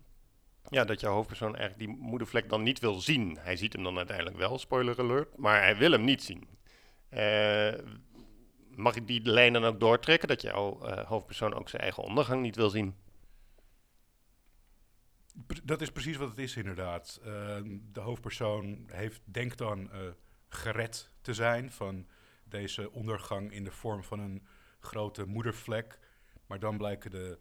ja, 0.69 0.83
dat 0.83 0.99
jouw 0.99 1.13
hoofdpersoon 1.13 1.55
eigenlijk 1.55 1.89
die 1.89 1.97
moedervlek 2.01 2.49
dan 2.49 2.63
niet 2.63 2.79
wil 2.79 2.99
zien. 2.99 3.37
Hij 3.39 3.55
ziet 3.55 3.73
hem 3.73 3.83
dan 3.83 3.97
uiteindelijk 3.97 4.37
wel, 4.37 4.57
spoiler 4.57 4.99
alert, 4.99 5.37
maar 5.37 5.61
hij 5.61 5.77
wil 5.77 5.91
hem 5.91 6.03
niet 6.03 6.23
zien. 6.23 6.47
Uh, 7.09 7.73
mag 8.69 8.95
ik 8.95 9.07
die 9.07 9.21
lijn 9.23 9.53
dan 9.53 9.63
ook 9.63 9.79
doortrekken, 9.79 10.27
dat 10.27 10.41
jouw 10.41 10.79
uh, 10.87 11.05
hoofdpersoon 11.05 11.53
ook 11.53 11.69
zijn 11.69 11.81
eigen 11.81 12.03
ondergang 12.03 12.41
niet 12.41 12.55
wil 12.55 12.69
zien? 12.69 12.95
Dat 15.63 15.81
is 15.81 15.91
precies 15.91 16.17
wat 16.17 16.29
het 16.29 16.37
is, 16.37 16.55
inderdaad. 16.55 17.19
Uh, 17.19 17.25
de 17.91 17.99
hoofdpersoon 17.99 18.83
heeft, 18.91 19.21
denkt 19.25 19.57
dan 19.57 19.79
uh, 19.79 19.99
gered 20.49 21.11
te 21.21 21.33
zijn 21.33 21.71
van 21.71 22.07
deze 22.43 22.91
ondergang 22.91 23.51
in 23.51 23.63
de 23.63 23.71
vorm 23.71 24.03
van 24.03 24.19
een 24.19 24.47
grote 24.79 25.25
moedervlek. 25.25 25.99
Maar 26.45 26.59
dan 26.59 26.77
blijken 26.77 27.11
de 27.11 27.39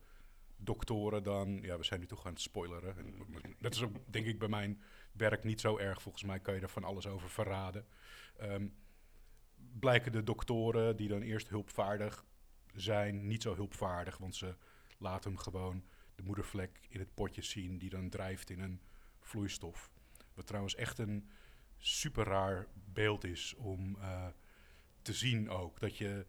doktoren 0.56 1.22
dan... 1.22 1.58
Ja, 1.62 1.76
we 1.76 1.84
zijn 1.84 2.00
nu 2.00 2.06
toch 2.06 2.26
aan 2.26 2.32
het 2.32 2.40
spoileren. 2.40 2.96
En 2.96 3.14
dat 3.58 3.74
is 3.74 3.84
denk 4.06 4.26
ik, 4.26 4.38
bij 4.38 4.48
mijn 4.48 4.82
werk 5.12 5.44
niet 5.44 5.60
zo 5.60 5.78
erg. 5.78 6.02
Volgens 6.02 6.24
mij 6.24 6.40
kan 6.40 6.54
je 6.54 6.60
er 6.60 6.68
van 6.68 6.84
alles 6.84 7.06
over 7.06 7.30
verraden. 7.30 7.86
Um, 8.42 8.74
blijken 9.78 10.12
de 10.12 10.22
doktoren, 10.22 10.96
die 10.96 11.08
dan 11.08 11.22
eerst 11.22 11.48
hulpvaardig 11.48 12.24
zijn, 12.74 13.26
niet 13.26 13.42
zo 13.42 13.54
hulpvaardig. 13.54 14.18
Want 14.18 14.36
ze 14.36 14.56
laten 14.98 15.30
hem 15.30 15.38
gewoon 15.38 15.84
de 16.16 16.22
moedervlek 16.22 16.86
in 16.88 16.98
het 16.98 17.14
potje 17.14 17.42
zien... 17.42 17.78
die 17.78 17.90
dan 17.90 18.08
drijft 18.08 18.50
in 18.50 18.60
een 18.60 18.80
vloeistof. 19.20 19.90
Wat 20.34 20.46
trouwens 20.46 20.74
echt 20.74 20.98
een 20.98 21.30
super 21.78 22.24
raar 22.24 22.66
beeld 22.92 23.24
is 23.24 23.54
om... 23.54 23.96
Uh, 23.96 24.26
te 25.06 25.12
zien 25.12 25.50
ook. 25.50 25.80
Dat 25.80 25.96
je 25.96 26.26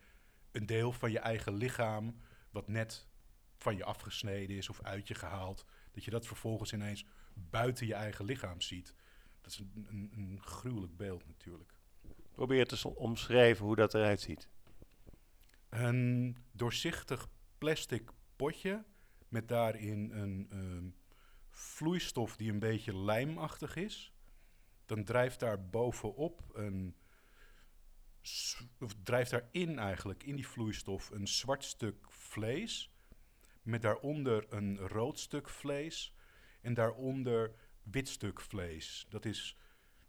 een 0.52 0.66
deel 0.66 0.92
van 0.92 1.12
je 1.12 1.20
eigen 1.20 1.54
lichaam, 1.54 2.18
wat 2.50 2.68
net 2.68 3.08
van 3.58 3.78
je 3.78 3.84
afgesneden 3.84 4.58
is 4.58 4.70
of 4.70 4.82
uit 4.82 5.08
je 5.08 5.16
gehaald, 5.16 5.66
dat 5.92 6.04
je 6.04 6.12
dat 6.12 6.28
vervolgens 6.28 6.74
ineens 6.74 7.06
buiten 7.34 7.88
je 7.88 7.94
eigen 7.94 8.26
lichaam 8.26 8.62
ziet. 8.62 8.96
Dat 9.42 9.52
is 9.52 9.58
een, 9.58 9.88
een, 9.90 10.12
een 10.16 10.42
gruwelijk 10.42 10.98
beeld 10.98 11.28
natuurlijk. 11.28 11.74
Probeer 12.32 12.66
te 12.68 12.96
omschrijven 12.96 13.66
hoe 13.66 13.76
dat 13.76 13.94
eruit 13.94 14.22
ziet. 14.22 14.48
Een 15.70 16.38
doorzichtig 16.52 17.28
plastic 17.58 18.10
potje 18.36 18.84
met 19.30 19.48
daarin 19.48 20.12
een 20.12 20.48
um, 20.54 20.96
vloeistof 21.50 22.36
die 22.36 22.52
een 22.52 22.60
beetje 22.60 22.98
lijmachtig 22.98 23.76
is. 23.76 24.14
Dan 24.86 25.04
drijft 25.04 25.40
daar 25.40 25.70
bovenop 25.70 26.42
een 26.54 26.96
of 28.80 28.96
drijft 29.04 29.32
daarin 29.32 29.80
eigenlijk, 29.80 30.24
in 30.24 30.36
die 30.36 30.48
vloeistof, 30.48 31.10
een 31.10 31.28
zwart 31.28 31.64
stuk 31.64 32.06
vlees. 32.10 32.92
Met 33.62 33.82
daaronder 33.82 34.46
een 34.50 34.78
rood 34.78 35.20
stuk 35.20 35.50
vlees. 35.50 36.14
En 36.62 36.74
daaronder 36.74 37.56
wit 37.84 38.08
stuk 38.08 38.42
vlees. 38.42 39.06
Dat 39.10 39.26
is, 39.26 39.58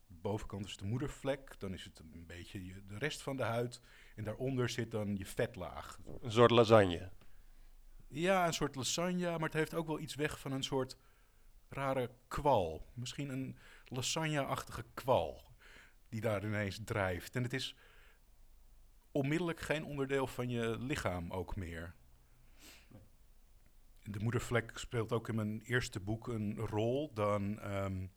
de 0.07 0.15
bovenkant 0.15 0.67
is 0.67 0.77
de 0.77 0.85
moedervlek. 0.85 1.61
Dan 1.61 1.73
is 1.73 1.85
het 1.85 1.99
een 1.99 2.27
beetje 2.27 2.65
je, 2.65 2.87
de 2.87 2.99
rest 2.99 3.23
van 3.23 3.37
de 3.37 3.43
huid. 3.43 3.81
En 4.17 4.25
daaronder 4.25 4.69
zit 4.69 4.91
dan 4.91 5.17
je 5.17 5.27
vetlaag. 5.27 5.99
Een 6.21 6.33
soort 6.33 6.51
lasagne. 6.51 7.11
Ja, 8.09 8.47
een 8.47 8.53
soort 8.53 8.75
lasagne. 8.75 9.31
Maar 9.31 9.49
het 9.49 9.53
heeft 9.53 9.75
ook 9.75 9.87
wel 9.87 10.01
iets 10.01 10.15
weg 10.15 10.41
van 10.41 10.53
een 10.53 10.63
soort 10.63 10.97
rare 11.69 12.11
kwal. 12.29 12.87
Misschien 12.95 13.29
een 13.29 13.59
lasagne-achtige 13.85 14.85
kwal. 14.95 15.43
Die 16.09 16.21
daar 16.21 16.45
ineens 16.45 16.81
drijft. 16.85 17.37
En 17.37 17.43
het 17.43 17.53
is 17.53 17.77
onmiddellijk 19.13 19.61
geen 19.61 19.85
onderdeel 19.85 20.27
van 20.27 20.49
je 20.49 20.77
lichaam 20.79 21.33
ook 21.33 21.57
meer. 21.57 21.95
De 24.03 24.19
moedervlek 24.21 24.79
speelt 24.79 25.13
ook 25.13 25.29
in 25.29 25.35
mijn 25.35 25.61
eerste 25.61 26.01
boek 26.01 26.29
een 26.29 26.57
rol. 26.57 27.13
Dan 27.15 27.73
um, 27.75 28.13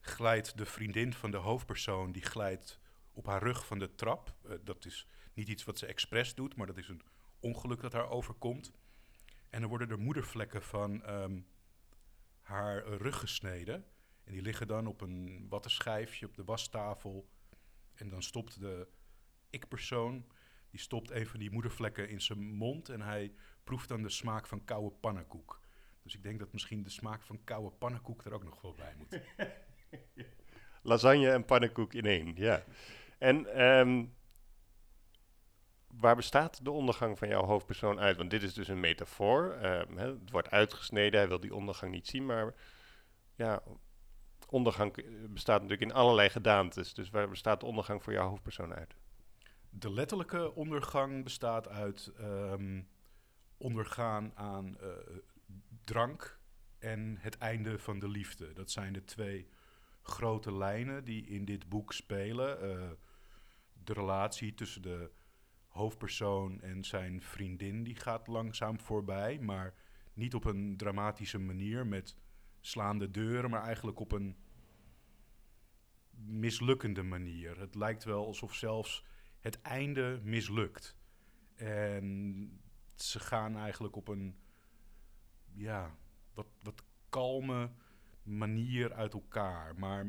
glijdt 0.00 0.58
de 0.58 0.66
vriendin 0.66 1.12
van 1.12 1.30
de 1.30 1.36
hoofdpersoon, 1.36 2.12
die 2.12 2.22
glijdt 2.22 2.80
op 3.12 3.26
haar 3.26 3.42
rug 3.42 3.66
van 3.66 3.78
de 3.78 3.94
trap. 3.94 4.36
Uh, 4.46 4.52
dat 4.64 4.84
is 4.84 5.06
niet 5.32 5.48
iets 5.48 5.64
wat 5.64 5.78
ze 5.78 5.86
expres 5.86 6.34
doet, 6.34 6.56
maar 6.56 6.66
dat 6.66 6.76
is 6.76 6.88
een 6.88 7.02
ongeluk 7.46 7.80
dat 7.80 7.92
haar 7.92 8.10
overkomt. 8.10 8.72
En 9.50 9.60
dan 9.60 9.68
worden 9.68 9.90
er 9.90 9.98
moedervlekken 9.98 10.62
van 10.62 11.10
um, 11.10 11.46
haar 12.40 12.86
rug 12.86 13.18
gesneden. 13.18 13.84
En 14.24 14.32
die 14.32 14.42
liggen 14.42 14.66
dan 14.66 14.86
op 14.86 15.00
een 15.00 15.46
wattenschijfje 15.48 16.26
op 16.26 16.34
de 16.34 16.44
wastafel. 16.44 17.28
En 17.94 18.08
dan 18.08 18.22
stopt 18.22 18.60
de 18.60 18.88
ik-persoon, 19.50 20.26
die 20.70 20.80
stopt 20.80 21.10
een 21.10 21.26
van 21.26 21.40
die 21.40 21.50
moedervlekken 21.50 22.08
in 22.08 22.20
zijn 22.20 22.38
mond 22.38 22.88
en 22.88 23.00
hij 23.00 23.34
proeft 23.64 23.88
dan 23.88 24.02
de 24.02 24.08
smaak 24.08 24.46
van 24.46 24.64
koude 24.64 24.96
pannenkoek. 25.00 25.60
Dus 26.02 26.14
ik 26.14 26.22
denk 26.22 26.38
dat 26.38 26.52
misschien 26.52 26.82
de 26.82 26.90
smaak 26.90 27.22
van 27.22 27.44
koude 27.44 27.76
pannenkoek 27.76 28.24
er 28.24 28.32
ook 28.32 28.44
nog 28.44 28.60
wel 28.60 28.74
bij 28.74 28.94
moet. 28.98 29.20
Lasagne 30.82 31.30
en 31.30 31.44
pannenkoek 31.44 31.94
in 31.94 32.04
één, 32.04 32.32
ja. 32.36 32.64
En 33.18 33.66
um, 33.66 34.15
waar 36.00 36.16
bestaat 36.16 36.64
de 36.64 36.70
ondergang 36.70 37.18
van 37.18 37.28
jouw 37.28 37.44
hoofdpersoon 37.44 38.00
uit? 38.00 38.16
Want 38.16 38.30
dit 38.30 38.42
is 38.42 38.54
dus 38.54 38.68
een 38.68 38.80
metafoor. 38.80 39.56
Hè, 39.58 39.84
het 39.96 40.30
wordt 40.30 40.50
uitgesneden, 40.50 41.20
hij 41.20 41.28
wil 41.28 41.40
die 41.40 41.54
ondergang 41.54 41.92
niet 41.92 42.06
zien, 42.06 42.26
maar 42.26 42.54
ja, 43.34 43.62
ondergang 44.48 44.94
bestaat 45.32 45.62
natuurlijk 45.62 45.90
in 45.90 45.96
allerlei 45.96 46.30
gedaantes. 46.30 46.94
Dus 46.94 47.10
waar 47.10 47.28
bestaat 47.28 47.60
de 47.60 47.66
ondergang 47.66 48.02
voor 48.02 48.12
jouw 48.12 48.28
hoofdpersoon 48.28 48.74
uit? 48.74 48.96
de 49.78 49.92
letterlijke 49.92 50.54
ondergang 50.54 51.24
bestaat 51.24 51.68
uit 51.68 52.12
um, 52.20 52.88
ondergaan 53.56 54.32
aan 54.34 54.76
uh, 54.82 54.88
drank 55.84 56.38
en 56.78 57.16
het 57.20 57.38
einde 57.38 57.78
van 57.78 57.98
de 57.98 58.08
liefde. 58.08 58.52
Dat 58.52 58.70
zijn 58.70 58.92
de 58.92 59.04
twee 59.04 59.48
grote 60.02 60.52
lijnen 60.52 61.04
die 61.04 61.26
in 61.26 61.44
dit 61.44 61.68
boek 61.68 61.92
spelen. 61.92 62.64
Uh, 62.64 62.90
de 63.84 63.92
relatie 63.92 64.54
tussen 64.54 64.82
de 64.82 65.10
hoofdpersoon 65.76 66.60
en 66.60 66.84
zijn 66.84 67.22
vriendin 67.22 67.82
die 67.82 67.96
gaat 67.96 68.26
langzaam 68.26 68.80
voorbij, 68.80 69.38
maar 69.38 69.74
niet 70.14 70.34
op 70.34 70.44
een 70.44 70.76
dramatische 70.76 71.38
manier 71.38 71.86
met 71.86 72.16
slaande 72.60 73.10
deuren, 73.10 73.50
maar 73.50 73.62
eigenlijk 73.62 74.00
op 74.00 74.12
een 74.12 74.36
mislukkende 76.10 77.02
manier. 77.02 77.58
Het 77.58 77.74
lijkt 77.74 78.04
wel 78.04 78.26
alsof 78.26 78.54
zelfs 78.54 79.04
het 79.40 79.60
einde 79.62 80.20
mislukt. 80.22 80.96
En 81.54 82.60
ze 82.94 83.20
gaan 83.20 83.56
eigenlijk 83.56 83.96
op 83.96 84.08
een 84.08 84.36
ja, 85.52 85.96
wat, 86.34 86.46
wat 86.62 86.82
kalme 87.08 87.70
manier 88.22 88.92
uit 88.92 89.12
elkaar. 89.12 89.78
Maar 89.78 90.06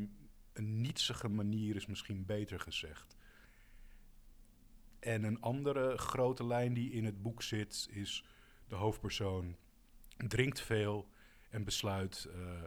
een 0.54 0.82
nietsige 0.82 1.28
manier 1.28 1.76
is 1.76 1.86
misschien 1.86 2.26
beter 2.26 2.60
gezegd. 2.60 3.17
En 5.08 5.24
een 5.24 5.42
andere 5.42 5.98
grote 5.98 6.46
lijn 6.46 6.74
die 6.74 6.92
in 6.92 7.06
het 7.06 7.22
boek 7.22 7.42
zit, 7.42 7.88
is 7.92 8.26
de 8.68 8.76
hoofdpersoon 8.76 9.56
drinkt 10.28 10.62
veel 10.62 11.08
en 11.50 11.64
besluit 11.64 12.30
uh, 12.36 12.64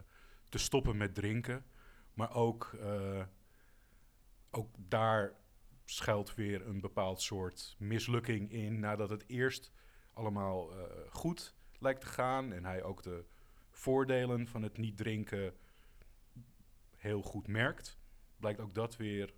te 0.49 0.57
stoppen 0.57 0.97
met 0.97 1.15
drinken. 1.15 1.65
Maar 2.13 2.33
ook, 2.33 2.71
uh, 2.75 3.23
ook 4.51 4.75
daar 4.77 5.33
schuilt 5.85 6.35
weer 6.35 6.67
een 6.67 6.81
bepaald 6.81 7.21
soort 7.21 7.75
mislukking 7.79 8.51
in 8.51 8.79
nadat 8.79 9.09
het 9.09 9.23
eerst 9.27 9.71
allemaal 10.13 10.71
eh, 10.71 10.83
goed 11.09 11.55
lijkt 11.79 12.01
te 12.01 12.07
gaan 12.07 12.53
en 12.53 12.65
hij 12.65 12.83
ook 12.83 13.03
de 13.03 13.25
voordelen 13.69 14.47
van 14.47 14.61
het 14.61 14.77
niet 14.77 14.97
drinken 14.97 15.53
heel 16.95 17.21
goed 17.21 17.47
merkt, 17.47 17.97
blijkt 18.37 18.59
ook 18.59 18.75
dat 18.75 18.97
weer 18.97 19.33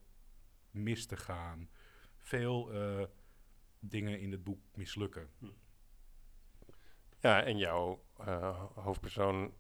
mis 0.72 1.06
te 1.06 1.18
gaan. 1.18 1.70
Veel 2.24 2.72
eh, 2.72 3.06
dingen 3.80 4.20
in 4.20 4.32
het 4.32 4.44
boek 4.44 4.60
mislukken. 4.74 5.30
Ja, 7.20 7.44
en 7.44 7.58
jouw 7.58 8.04
uh, 8.20 8.64
hoofdpersoon 8.76 9.54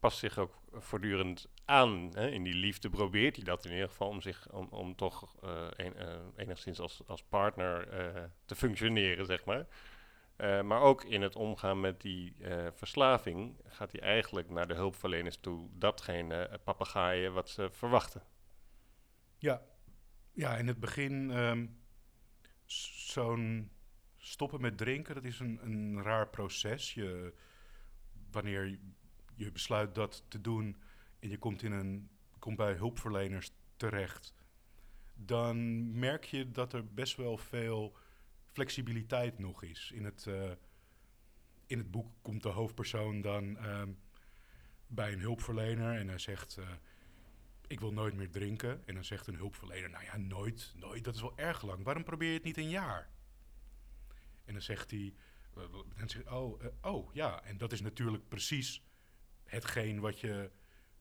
past 0.00 0.18
zich 0.18 0.38
ook 0.38 0.60
voortdurend 0.72 1.48
aan. 1.64 2.10
Hè? 2.14 2.28
In 2.28 2.42
die 2.42 2.54
liefde 2.54 2.90
probeert 2.90 3.36
hij 3.36 3.44
dat 3.44 3.64
in 3.64 3.72
ieder 3.72 3.88
geval 3.88 4.08
om 4.08 4.20
zich 4.20 4.52
om, 4.52 4.66
om 4.70 4.96
toch 4.96 5.34
uh, 5.44 5.68
uh, 5.78 6.16
enigszins 6.36 6.80
als, 6.80 7.02
als 7.06 7.22
partner 7.22 7.88
te 8.44 8.54
functioneren, 8.54 9.26
zeg 9.26 9.44
maar. 9.44 9.66
maar 10.64 10.80
ook 10.80 11.04
in 11.04 11.22
het 11.22 11.36
omgaan 11.36 11.80
met 11.80 12.00
die 12.00 12.36
verslaving 12.72 13.60
gaat 13.64 13.92
hij 13.92 14.00
eigenlijk 14.00 14.50
naar 14.50 14.68
de 14.68 14.74
hulpverleners 14.74 15.36
toe 15.36 15.68
datgene 15.72 16.60
papegaaien 16.64 17.32
wat 17.32 17.48
ze 17.48 17.70
verwachten. 17.70 18.22
Ja, 19.38 19.62
ja 20.32 20.56
in 20.56 20.66
het 20.66 20.80
begin 20.80 21.30
um, 21.30 21.81
zo'n 22.66 23.70
stoppen 24.16 24.60
met 24.60 24.76
drinken, 24.76 25.14
dat 25.14 25.24
is 25.24 25.38
een, 25.40 25.58
een 25.62 26.02
raar 26.02 26.28
proces. 26.28 26.94
Je, 26.94 27.34
wanneer 28.30 28.78
je 29.34 29.52
besluit 29.52 29.94
dat 29.94 30.24
te 30.28 30.40
doen 30.40 30.76
en 31.18 31.28
je 31.28 31.38
komt, 31.38 31.62
in 31.62 31.72
een, 31.72 32.10
komt 32.38 32.56
bij 32.56 32.72
hulpverleners 32.72 33.50
terecht, 33.76 34.34
dan 35.14 35.98
merk 35.98 36.24
je 36.24 36.50
dat 36.50 36.72
er 36.72 36.92
best 36.94 37.16
wel 37.16 37.36
veel 37.36 37.96
flexibiliteit 38.44 39.38
nog 39.38 39.62
is. 39.62 39.90
In 39.94 40.04
het, 40.04 40.24
uh, 40.28 40.50
in 41.66 41.78
het 41.78 41.90
boek 41.90 42.12
komt 42.22 42.42
de 42.42 42.48
hoofdpersoon 42.48 43.20
dan 43.20 43.44
uh, 43.44 43.82
bij 44.86 45.12
een 45.12 45.20
hulpverlener 45.20 45.98
en 45.98 46.08
hij 46.08 46.18
zegt: 46.18 46.56
uh, 46.58 46.68
Ik 47.72 47.80
wil 47.80 47.92
nooit 47.92 48.14
meer 48.14 48.30
drinken. 48.30 48.86
En 48.86 48.94
dan 48.94 49.04
zegt 49.04 49.26
een 49.26 49.36
hulpverlener: 49.36 49.90
Nou 49.90 50.04
ja, 50.04 50.16
nooit, 50.16 50.72
nooit, 50.76 51.04
dat 51.04 51.14
is 51.14 51.20
wel 51.20 51.38
erg 51.38 51.62
lang. 51.62 51.84
Waarom 51.84 52.04
probeer 52.04 52.28
je 52.28 52.34
het 52.34 52.44
niet 52.44 52.56
een 52.56 52.68
jaar? 52.68 53.10
En 54.44 54.52
dan 54.52 54.62
zegt 54.62 54.90
hij: 54.90 55.14
dan 55.96 56.08
zegt, 56.08 56.30
oh, 56.30 56.62
oh 56.80 57.14
ja, 57.14 57.42
en 57.44 57.58
dat 57.58 57.72
is 57.72 57.80
natuurlijk 57.80 58.28
precies 58.28 58.82
hetgeen 59.44 60.00
wat 60.00 60.20
je 60.20 60.50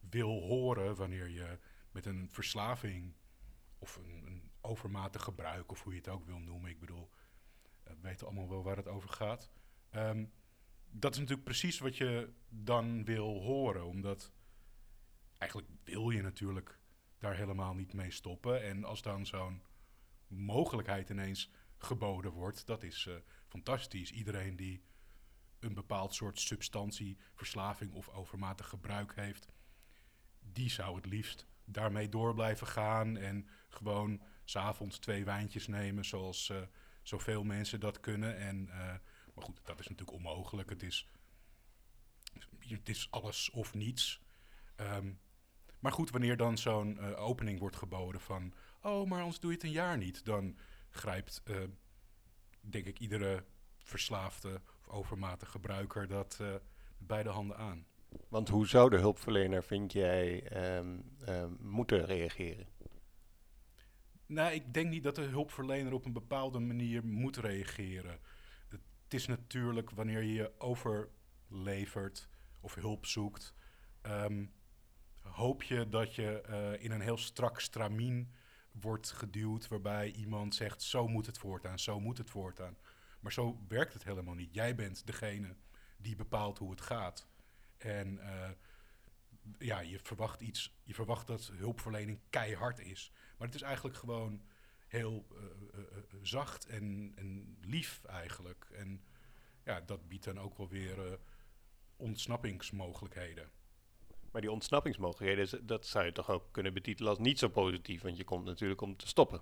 wil 0.09 0.41
horen 0.41 0.95
wanneer 0.95 1.29
je 1.29 1.59
met 1.91 2.05
een 2.05 2.29
verslaving 2.31 3.13
of 3.79 3.95
een, 3.95 4.23
een 4.25 4.51
overmatig 4.61 5.23
gebruik, 5.23 5.71
of 5.71 5.83
hoe 5.83 5.93
je 5.93 5.99
het 5.99 6.07
ook 6.07 6.25
wil 6.25 6.39
noemen, 6.39 6.69
ik 6.69 6.79
bedoel, 6.79 7.09
we 7.83 7.95
weten 8.01 8.27
allemaal 8.27 8.49
wel 8.49 8.63
waar 8.63 8.77
het 8.77 8.87
over 8.87 9.09
gaat. 9.09 9.51
Um, 9.95 10.31
dat 10.89 11.13
is 11.13 11.19
natuurlijk 11.19 11.47
precies 11.47 11.79
wat 11.79 11.97
je 11.97 12.33
dan 12.49 13.05
wil 13.05 13.41
horen, 13.41 13.85
omdat 13.85 14.31
eigenlijk 15.41 15.71
wil 15.83 16.09
je 16.09 16.21
natuurlijk 16.21 16.79
daar 17.17 17.35
helemaal 17.35 17.73
niet 17.73 17.93
mee 17.93 18.11
stoppen. 18.11 18.63
En 18.63 18.83
als 18.83 19.01
dan 19.01 19.25
zo'n 19.25 19.63
mogelijkheid 20.27 21.09
ineens 21.09 21.51
geboden 21.77 22.31
wordt, 22.31 22.65
dat 22.65 22.83
is 22.83 23.05
uh, 23.05 23.15
fantastisch. 23.47 24.11
Iedereen 24.11 24.55
die 24.55 24.83
een 25.59 25.73
bepaald 25.73 26.13
soort 26.13 26.39
substantie, 26.39 27.17
verslaving 27.33 27.93
of 27.93 28.09
overmatig 28.09 28.67
gebruik 28.67 29.15
heeft, 29.15 29.47
die 30.39 30.69
zou 30.69 30.95
het 30.95 31.05
liefst 31.05 31.47
daarmee 31.65 32.09
door 32.09 32.33
blijven 32.33 32.67
gaan 32.67 33.17
en 33.17 33.49
gewoon 33.69 34.21
s'avonds 34.43 34.99
twee 34.99 35.25
wijntjes 35.25 35.67
nemen, 35.67 36.05
zoals 36.05 36.49
uh, 36.49 36.61
zoveel 37.01 37.43
mensen 37.43 37.79
dat 37.79 37.99
kunnen. 37.99 38.37
En, 38.37 38.67
uh, 38.67 38.75
maar 39.33 39.43
goed, 39.43 39.59
dat 39.63 39.79
is 39.79 39.87
natuurlijk 39.87 40.17
onmogelijk. 40.17 40.69
Het 40.69 40.83
is, 40.83 41.09
het 42.57 42.89
is 42.89 43.11
alles 43.11 43.49
of 43.49 43.73
niets. 43.73 44.21
Um, 44.75 45.19
maar 45.81 45.91
goed, 45.91 46.09
wanneer 46.09 46.37
dan 46.37 46.57
zo'n 46.57 46.97
uh, 46.99 47.21
opening 47.21 47.59
wordt 47.59 47.75
geboden 47.75 48.21
van... 48.21 48.53
oh, 48.81 49.09
maar 49.09 49.19
anders 49.19 49.39
doe 49.39 49.51
je 49.51 49.57
het 49.57 49.65
een 49.65 49.71
jaar 49.71 49.97
niet... 49.97 50.25
dan 50.25 50.57
grijpt, 50.89 51.43
denk 52.61 52.85
ik, 52.85 52.99
iedere 52.99 53.43
verslaafde 53.77 54.61
overmatig 54.87 55.49
gebruiker 55.49 56.07
dat 56.07 56.37
uh, 56.41 56.55
beide 56.97 57.29
handen 57.29 57.57
aan. 57.57 57.85
Want 58.27 58.49
hoe 58.49 58.67
zou 58.67 58.89
de 58.89 58.97
hulpverlener, 58.97 59.63
vind 59.63 59.91
jij, 59.91 60.51
um, 60.77 61.03
um, 61.29 61.57
moeten 61.59 62.05
reageren? 62.05 62.67
Nou, 64.25 64.53
ik 64.53 64.73
denk 64.73 64.89
niet 64.89 65.03
dat 65.03 65.15
de 65.15 65.21
hulpverlener 65.21 65.93
op 65.93 66.05
een 66.05 66.13
bepaalde 66.13 66.59
manier 66.59 67.05
moet 67.05 67.37
reageren. 67.37 68.19
Het 69.03 69.13
is 69.13 69.27
natuurlijk 69.27 69.89
wanneer 69.89 70.23
je 70.23 70.33
je 70.33 70.51
overlevert 70.57 72.29
of 72.59 72.75
hulp 72.75 73.05
zoekt, 73.05 73.53
um, 74.01 74.53
hoop 75.21 75.63
je 75.63 75.89
dat 75.89 76.15
je 76.15 76.43
uh, 76.49 76.83
in 76.83 76.91
een 76.91 77.01
heel 77.01 77.17
strak 77.17 77.59
stramien 77.59 78.31
wordt 78.71 79.11
geduwd, 79.11 79.67
waarbij 79.67 80.11
iemand 80.11 80.55
zegt: 80.55 80.81
zo 80.81 81.07
moet 81.07 81.25
het 81.25 81.37
voortaan, 81.37 81.79
zo 81.79 81.99
moet 81.99 82.17
het 82.17 82.29
voortaan. 82.29 82.77
Maar 83.19 83.31
zo 83.31 83.65
werkt 83.67 83.93
het 83.93 84.03
helemaal 84.03 84.33
niet. 84.33 84.53
Jij 84.53 84.75
bent 84.75 85.05
degene 85.05 85.55
die 85.97 86.15
bepaalt 86.15 86.57
hoe 86.57 86.71
het 86.71 86.81
gaat. 86.81 87.27
En 87.77 88.13
uh, 88.13 88.49
ja, 89.57 89.79
je 89.79 89.99
verwacht 89.99 90.41
iets, 90.41 90.79
je 90.83 90.93
verwacht 90.93 91.27
dat 91.27 91.51
hulpverlening 91.53 92.19
keihard 92.29 92.79
is. 92.79 93.11
Maar 93.37 93.47
het 93.47 93.55
is 93.55 93.61
eigenlijk 93.61 93.95
gewoon 93.95 94.41
heel 94.87 95.27
uh, 95.31 95.79
zacht 96.21 96.65
en, 96.65 97.13
en, 97.15 97.57
lief 97.61 98.03
eigenlijk. 98.03 98.67
En 98.73 99.03
ja, 99.63 99.81
dat 99.81 100.07
biedt 100.07 100.23
dan 100.23 100.39
ook 100.39 100.57
wel 100.57 100.69
weer 100.69 101.19
ontsnappingsmogelijkheden. 101.95 103.49
Maar 104.31 104.41
die 104.41 104.51
ontsnappingsmogelijkheden, 104.51 105.65
dat 105.67 105.87
zou 105.87 106.05
je 106.05 106.11
toch 106.11 106.29
ook 106.29 106.43
kunnen 106.51 106.73
betitelen 106.73 107.09
als 107.09 107.19
niet 107.19 107.39
zo 107.39 107.47
positief, 107.47 108.01
want 108.01 108.17
je 108.17 108.23
komt 108.23 108.45
natuurlijk 108.45 108.81
om 108.81 108.97
te 108.97 109.07
stoppen. 109.07 109.41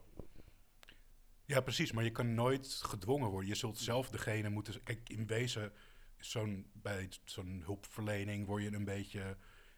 Ja, 1.45 1.61
precies. 1.61 1.91
Maar 1.91 2.03
je 2.03 2.11
kan 2.11 2.33
nooit 2.33 2.67
gedwongen 2.67 3.29
worden. 3.29 3.49
Je 3.49 3.55
zult 3.55 3.77
zelf 3.77 4.09
degene 4.09 4.49
moeten. 4.49 4.83
Kijk, 4.83 5.09
in 5.09 5.27
wezen, 5.27 5.73
zo'n, 6.17 6.69
bij 6.73 7.09
zo'n 7.23 7.61
hulpverlening 7.65 8.45
word 8.45 8.63
je 8.63 8.73
een 8.73 8.85
beetje. 8.85 9.37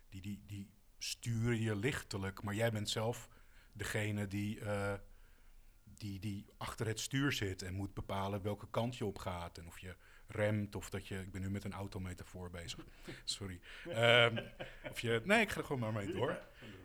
Die, 0.10 0.22
die, 0.22 0.44
die 0.48 0.70
sturen 0.98 1.62
je 1.62 1.76
lichtelijk. 1.76 2.44
Maar 2.44 2.56
jij 2.56 2.72
bent 2.72 2.90
zelf 2.90 3.30
degene 3.74 4.28
die, 4.28 4.60
uh, 4.60 4.94
die, 5.84 6.20
die 6.20 6.46
achter 6.58 6.88
het 6.88 7.00
stuur 7.00 7.32
zit 7.32 7.62
en 7.62 7.74
moet 7.74 7.94
bepalen 7.94 8.42
welke 8.42 8.70
kant 8.70 8.98
je 8.98 9.06
op 9.06 9.18
gaat. 9.18 9.58
En 9.58 9.68
of 9.68 9.80
je 9.80 9.96
remt 10.32 10.76
of 10.76 10.90
dat 10.90 11.08
je. 11.08 11.20
Ik 11.20 11.32
ben 11.32 11.42
nu 11.42 11.50
met 11.50 11.64
een 11.64 11.74
autometafoor 11.74 12.50
bezig. 12.50 12.86
Sorry. 13.24 13.60
Um, 13.88 14.40
of 14.90 15.00
je. 15.00 15.22
Nee, 15.24 15.42
ik 15.42 15.50
ga 15.50 15.60
er 15.60 15.66
gewoon 15.66 15.82
maar 15.82 15.94
mee 15.94 16.14
door. 16.14 16.40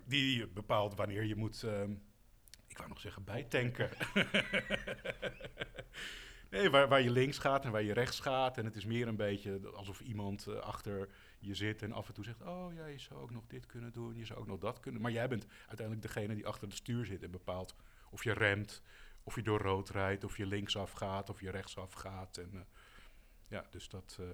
Die 0.05 0.47
bepaalt 0.47 0.95
wanneer 0.95 1.25
je 1.25 1.37
moet. 1.37 1.63
Um, 1.63 2.03
ik 2.67 2.77
wou 2.77 2.89
nog 2.89 3.01
zeggen 3.01 3.25
bijtanken. 3.25 3.91
nee, 6.51 6.71
waar, 6.71 6.89
waar 6.89 7.03
je 7.03 7.11
links 7.11 7.39
gaat 7.39 7.65
en 7.65 7.71
waar 7.71 7.83
je 7.83 7.93
rechts 7.93 8.21
gaat. 8.21 8.59
En 8.59 8.65
het 8.65 8.77
is 8.77 8.85
meer 8.85 9.09
een 9.09 9.17
beetje 9.17 9.61
alsof 9.75 10.01
iemand 10.01 10.47
uh, 10.49 10.57
achter 10.57 11.09
je 11.39 11.55
zit 11.55 11.83
en 11.83 11.93
af 11.93 12.09
en 12.09 12.15
toe 12.15 12.25
zegt: 12.25 12.43
Oh 12.43 12.75
ja, 12.75 12.87
je 12.87 12.99
zou 12.99 13.21
ook 13.21 13.31
nog 13.31 13.47
dit 13.47 13.67
kunnen 13.67 13.93
doen, 13.93 14.17
je 14.17 14.25
zou 14.25 14.39
ook 14.39 14.47
nog 14.47 14.59
dat 14.59 14.81
kunnen. 14.81 15.03
Maar 15.03 15.13
jij 15.13 15.29
bent 15.29 15.47
uiteindelijk 15.67 16.07
degene 16.07 16.35
die 16.35 16.47
achter 16.47 16.69
het 16.69 16.77
stuur 16.77 17.05
zit 17.05 17.23
en 17.23 17.31
bepaalt 17.31 17.75
of 18.11 18.25
je 18.25 18.33
remt, 18.33 18.83
of 19.23 19.35
je 19.35 19.43
door 19.43 19.61
rood 19.61 19.91
rijdt, 19.91 20.25
of 20.25 20.37
je 20.37 20.47
linksaf 20.47 20.93
gaat, 20.93 21.31
of 21.31 21.41
je 21.41 21.51
rechtsaf 21.51 21.93
gaat. 21.93 22.37
En 22.37 22.51
uh, 22.55 22.61
ja, 23.49 23.65
dus 23.71 23.89
dat. 23.89 24.17
Uh, 24.21 24.27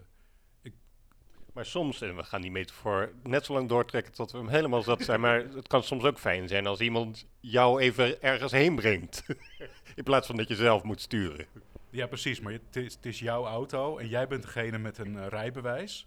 maar 1.52 1.66
soms, 1.66 2.00
en 2.00 2.16
we 2.16 2.22
gaan 2.22 2.40
die 2.40 2.50
metafoor 2.50 3.12
net 3.22 3.44
zo 3.44 3.52
lang 3.52 3.68
doortrekken 3.68 4.12
tot 4.12 4.32
we 4.32 4.38
hem 4.38 4.48
helemaal 4.48 4.82
zat 4.82 5.02
zijn, 5.02 5.20
maar 5.20 5.38
het 5.38 5.68
kan 5.68 5.82
soms 5.82 6.04
ook 6.04 6.18
fijn 6.18 6.48
zijn 6.48 6.66
als 6.66 6.80
iemand 6.80 7.26
jou 7.40 7.80
even 7.80 8.22
ergens 8.22 8.52
heen 8.52 8.74
brengt. 8.74 9.24
In 9.96 10.04
plaats 10.04 10.26
van 10.26 10.36
dat 10.36 10.48
je 10.48 10.54
zelf 10.54 10.82
moet 10.82 11.00
sturen. 11.00 11.46
Ja, 11.90 12.06
precies. 12.06 12.40
Maar 12.40 12.52
het 12.52 12.76
is, 12.76 12.94
het 12.94 13.06
is 13.06 13.18
jouw 13.18 13.46
auto 13.46 13.98
en 13.98 14.08
jij 14.08 14.26
bent 14.26 14.42
degene 14.42 14.78
met 14.78 14.98
een 14.98 15.14
uh, 15.14 15.26
rijbewijs. 15.26 16.06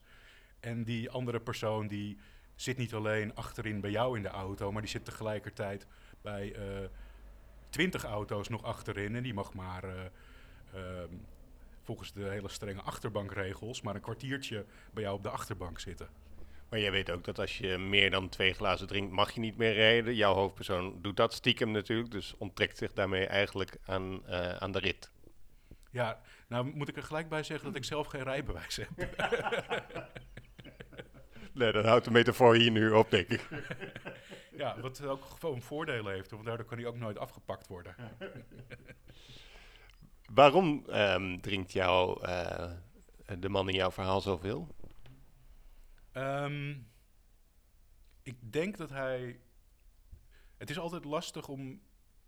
En 0.60 0.84
die 0.84 1.10
andere 1.10 1.40
persoon 1.40 1.88
die 1.88 2.18
zit 2.56 2.78
niet 2.78 2.94
alleen 2.94 3.36
achterin 3.36 3.82
bij 3.82 3.92
jou 3.92 4.16
in 4.18 4.24
de 4.24 4.30
auto, 4.30 4.72
maar 4.72 4.82
die 4.82 4.92
zit 4.92 5.06
tegelijkertijd 5.06 5.88
bij 6.22 6.56
uh, 6.56 6.88
twintig 7.70 8.04
auto's 8.04 8.50
nog 8.50 8.64
achterin. 8.64 9.16
En 9.16 9.24
die 9.24 9.34
mag 9.34 9.54
maar 9.54 9.84
uh, 9.84 10.02
volgens 11.86 12.14
de 12.14 12.24
hele 12.24 12.50
strenge 12.50 12.82
achterbankregels 12.82 13.82
maar 13.82 13.96
een 13.96 14.02
kwartiertje 14.02 14.66
bij 14.94 15.04
jou 15.04 15.16
op 15.16 15.24
de 15.24 15.30
achterbank 15.30 15.80
zitten. 15.80 16.10
Maar 16.70 16.80
jij 16.80 16.92
weet 16.92 17.12
ook 17.12 17.24
dat 17.24 17.40
als 17.40 17.58
je 17.58 17.78
meer 17.78 18.12
dan 18.12 18.30
twee 18.30 18.54
glazen 18.54 18.88
drinkt, 18.88 19.12
mag 19.12 19.32
je 19.32 19.40
niet 19.40 19.58
meer 19.58 19.74
rijden. 19.74 20.16
Jouw 20.16 20.34
hoofdpersoon 20.34 21.02
doet 21.02 21.18
dat 21.18 21.34
stiekem 21.34 21.72
natuurlijk, 21.72 22.12
dus 22.12 22.36
onttrekt 22.38 22.78
zich 22.78 22.94
daarmee 22.94 23.26
eigenlijk 23.28 23.78
aan, 23.86 24.22
uh, 24.28 24.56
aan 24.56 24.72
de 24.72 24.80
rit. 24.80 25.12
Ja, 25.92 26.22
nou 26.48 26.66
moet 26.76 26.88
ik 26.90 26.98
er 26.98 27.04
gelijk 27.04 27.30
bij 27.30 27.44
zeggen 27.44 27.68
dat 27.68 27.76
ik 27.76 27.84
zelf 27.84 28.08
geen 28.08 28.24
rijbewijs 28.24 28.76
heb. 28.76 28.90
nee, 31.54 31.72
dan 31.72 31.86
houdt 31.86 32.06
de 32.06 32.12
metafoor 32.12 32.56
hier 32.56 32.72
nu 32.72 32.92
op, 32.92 33.10
denk 33.10 33.28
ik. 33.28 33.48
ja, 34.58 34.80
wat 34.80 35.02
ook 35.02 35.26
gewoon 35.26 35.62
voordelen 35.62 36.14
heeft, 36.14 36.32
want 36.32 36.46
daardoor 36.46 36.66
kan 36.66 36.78
hij 36.78 36.88
ook 36.88 36.98
nooit 36.98 37.18
afgepakt 37.18 37.68
worden. 37.68 37.96
Waarom 40.34 40.86
ehm, 40.90 41.40
drinkt 41.40 41.72
jou, 41.72 42.24
eh, 42.24 42.72
de 43.40 43.50
man 43.50 43.70
in 43.70 43.76
jouw 43.76 43.92
verhaal 43.92 44.22
zoveel? 44.22 44.76
Ehm, 46.12 46.78
ik 48.24 48.52
denk 48.52 48.78
dat 48.78 48.90
hij. 48.90 49.40
Het 50.58 50.70
is 50.70 50.80
altijd 50.80 51.06
lastig 51.06 51.48
om. 51.48 51.82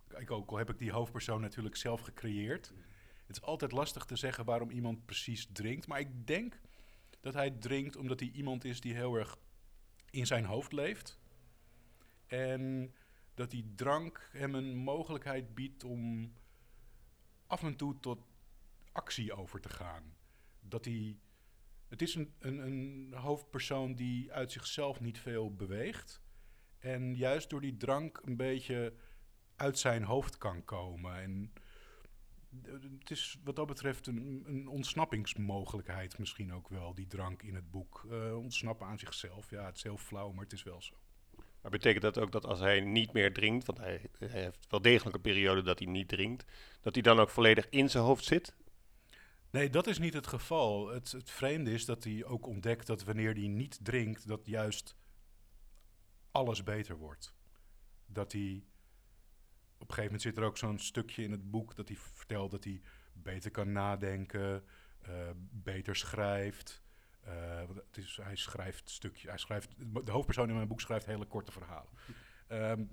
Kijk, 0.08 0.32
ook 0.32 0.52
al 0.52 0.58
heb 0.58 0.70
ik 0.70 0.78
die 0.78 0.92
hoofdpersoon 0.92 1.42
natuurlijk 1.42 1.76
zelf 1.76 2.02
gecreëerd. 2.02 2.74
Het 3.28 3.36
is 3.36 3.42
altijd 3.42 3.72
lastig 3.72 4.06
te 4.06 4.16
zeggen 4.16 4.46
waarom 4.46 4.70
iemand 4.70 5.06
precies 5.06 5.48
drinkt. 5.52 5.88
Maar 5.88 6.00
ik 6.00 6.28
denk 6.28 6.60
dat 7.20 7.34
hij 7.34 7.52
drinkt 7.52 7.96
omdat 7.96 8.20
hij 8.20 8.30
iemand 8.30 8.64
is 8.64 8.82
die 8.82 8.94
heel 8.94 9.16
erg 9.16 9.38
in 10.10 10.26
zijn 10.26 10.46
hoofd 10.46 10.72
leeft. 10.72 11.20
En 12.28 12.94
dat 13.34 13.52
die 13.52 13.74
drank 13.76 14.30
hem 14.32 14.56
een 14.56 14.76
mogelijkheid 14.76 15.56
biedt 15.56 15.84
om 15.84 16.34
af 17.48 17.64
en 17.64 17.76
toe 17.76 18.00
tot 18.00 18.20
actie 18.92 19.34
over 19.34 19.62
te 19.62 19.70
gaan. 19.70 20.16
Dat 20.60 20.86
hij. 20.86 21.18
Het 21.88 22.02
is 22.02 22.16
een, 22.16 22.34
een, 22.40 22.58
een 22.58 23.14
hoofdpersoon 23.14 23.96
die 23.96 24.34
uit 24.34 24.52
zichzelf 24.52 25.00
niet 25.00 25.20
veel 25.20 25.56
beweegt. 25.56 26.22
En 26.78 27.16
juist 27.16 27.50
door 27.50 27.62
die 27.62 27.78
drank 27.78 28.22
een 28.24 28.38
beetje 28.38 28.94
uit 29.56 29.80
zijn 29.80 30.04
hoofd 30.04 30.38
kan 30.38 30.64
komen. 30.64 31.22
En 31.22 31.54
het 33.00 33.12
is 33.12 33.40
wat 33.44 33.56
dat 33.56 33.68
betreft 33.68 34.08
een, 34.08 34.44
een 34.46 34.68
ontsnappingsmogelijkheid 34.68 36.18
misschien 36.18 36.54
ook 36.54 36.70
wel, 36.70 36.94
die 36.94 37.08
drank 37.08 37.44
in 37.44 37.56
het 37.56 37.72
boek. 37.72 38.06
Uh, 38.12 38.38
ontsnappen 38.38 38.88
aan 38.88 39.00
zichzelf. 39.00 39.50
Ja, 39.50 39.66
het 39.66 39.76
is 39.76 39.84
heel 39.84 39.98
flauw, 39.98 40.32
maar 40.32 40.44
het 40.44 40.54
is 40.54 40.64
wel 40.64 40.82
zo. 40.82 40.96
Maar 41.68 41.78
betekent 41.78 42.04
dat 42.04 42.24
ook 42.24 42.32
dat 42.32 42.46
als 42.46 42.60
hij 42.60 42.80
niet 42.80 43.14
meer 43.14 43.34
drinkt, 43.34 43.66
want 43.66 43.78
hij, 43.78 44.02
heeft 44.20 44.66
wel 44.70 44.82
degelijk 44.82 45.16
een 45.16 45.22
periode 45.22 45.62
dat 45.62 45.80
hij 45.80 45.88
niet 45.88 46.08
drinkt, 46.08 46.46
dat 46.82 46.94
hij 46.94 47.04
dan 47.04 47.20
ook 47.20 47.30
volledig 47.30 47.70
in 47.70 47.90
zijn 47.90 48.04
hoofd 48.04 48.24
zit? 48.24 48.56
Nee, 49.50 49.70
dat 49.70 49.88
is 49.88 50.00
niet 50.00 50.14
het 50.14 50.28
geval. 50.28 50.88
Het, 50.88 51.12
het 51.12 51.30
vreemde 51.30 51.72
is 51.72 51.86
dat 51.86 52.04
hij 52.04 52.26
ook 52.26 52.46
ontdekt 52.46 52.88
dat 52.88 53.04
wanneer 53.04 53.34
hij 53.34 53.48
niet 53.48 53.80
drinkt, 53.82 54.28
dat 54.28 54.46
juist 54.46 54.96
alles 56.32 56.64
beter 56.64 56.98
wordt. 56.98 57.34
Dat 58.06 58.32
hij. 58.32 58.64
Op 59.74 59.90
een 59.90 59.96
gegeven 59.96 60.04
moment 60.04 60.22
zit 60.22 60.38
er 60.38 60.44
ook 60.44 60.58
zo'n 60.58 60.80
stukje 60.80 61.24
in 61.24 61.32
het 61.32 61.52
boek 61.52 61.76
dat 61.76 61.88
hij 61.88 61.98
vertelt 61.98 62.52
dat 62.52 62.64
hij 62.64 62.82
beter 63.14 63.52
kan 63.52 63.72
nadenken, 63.72 64.64
uh, 65.08 65.30
beter 65.52 65.96
schrijft. 65.96 66.84
Is, 67.94 68.20
hij 68.22 68.36
schrijft 68.36 68.90
stukje, 68.90 69.28
hij 69.30 69.38
schrijft, 69.38 69.76
de 70.06 70.12
hoofdpersoon 70.12 70.50
in 70.50 70.56
mijn 70.56 70.68
boek 70.68 70.82
schrijft 70.82 71.06
hele 71.06 71.26
korte 71.26 71.52
verhalen. 71.52 71.92
Um, 72.50 72.90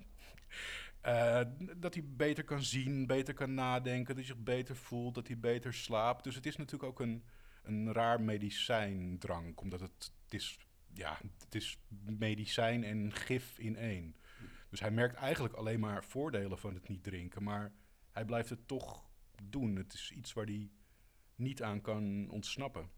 uh, 1.05 1.41
dat 1.77 1.93
hij 1.93 2.03
beter 2.05 2.43
kan 2.43 2.63
zien, 2.63 3.07
beter 3.07 3.33
kan 3.33 3.53
nadenken, 3.53 4.05
dat 4.05 4.15
hij 4.15 4.25
zich 4.25 4.43
beter 4.43 4.75
voelt, 4.75 5.15
dat 5.15 5.27
hij 5.27 5.39
beter 5.39 5.73
slaapt. 5.73 6.23
Dus 6.23 6.35
het 6.35 6.45
is 6.45 6.55
natuurlijk 6.55 6.91
ook 6.91 6.99
een, 6.99 7.23
een 7.63 7.93
raar 7.93 8.21
medicijndrank, 8.21 9.61
omdat 9.61 9.79
het, 9.79 10.11
het, 10.23 10.33
is, 10.33 10.57
ja, 10.93 11.19
het 11.37 11.55
is 11.55 11.77
medicijn 12.17 12.83
en 12.83 13.11
gif 13.11 13.59
in 13.59 13.75
één. 13.75 14.15
Dus 14.69 14.79
hij 14.79 14.91
merkt 14.91 15.15
eigenlijk 15.15 15.53
alleen 15.53 15.79
maar 15.79 16.03
voordelen 16.03 16.57
van 16.57 16.73
het 16.73 16.87
niet 16.87 17.03
drinken, 17.03 17.43
maar 17.43 17.71
hij 18.11 18.25
blijft 18.25 18.49
het 18.49 18.67
toch 18.67 19.09
doen. 19.43 19.75
Het 19.75 19.93
is 19.93 20.11
iets 20.11 20.33
waar 20.33 20.45
hij 20.45 20.69
niet 21.35 21.63
aan 21.63 21.81
kan 21.81 22.29
ontsnappen. 22.29 22.89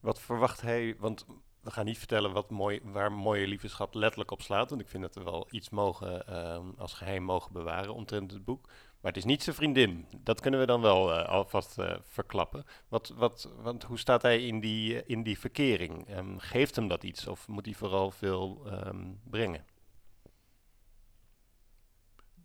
Wat 0.00 0.20
verwacht 0.20 0.60
hij? 0.60 0.96
Want 0.98 1.26
we 1.60 1.70
gaan 1.70 1.84
niet 1.84 1.98
vertellen 1.98 2.32
wat 2.32 2.50
mooi, 2.50 2.80
waar 2.82 3.12
mooie 3.12 3.46
liefdeschap 3.46 3.94
letterlijk 3.94 4.30
op 4.30 4.42
slaat. 4.42 4.70
Want 4.70 4.80
ik 4.80 4.88
vind 4.88 5.02
dat 5.02 5.14
we 5.14 5.22
wel 5.22 5.46
iets 5.50 5.70
mogen 5.70 6.24
uh, 6.28 6.58
als 6.76 6.94
geheim 6.94 7.22
mogen 7.22 7.52
bewaren 7.52 7.94
omtrent 7.94 8.32
het 8.32 8.44
boek. 8.44 8.66
Maar 9.00 9.12
het 9.12 9.16
is 9.16 9.24
niet 9.24 9.42
zijn 9.42 9.56
vriendin. 9.56 10.06
Dat 10.18 10.40
kunnen 10.40 10.60
we 10.60 10.66
dan 10.66 10.80
wel 10.80 11.10
uh, 11.10 11.28
alvast 11.28 11.78
uh, 11.78 11.96
verklappen. 12.02 12.64
Wat, 12.88 13.08
wat, 13.08 13.52
want 13.62 13.82
hoe 13.82 13.98
staat 13.98 14.22
hij 14.22 14.46
in 14.46 14.60
die, 14.60 15.06
in 15.06 15.22
die 15.22 15.38
verkering? 15.38 16.16
Um, 16.16 16.38
geeft 16.38 16.76
hem 16.76 16.88
dat 16.88 17.04
iets 17.04 17.26
of 17.26 17.48
moet 17.48 17.64
hij 17.64 17.74
vooral 17.74 18.10
veel 18.10 18.62
um, 18.86 19.20
brengen? 19.24 19.64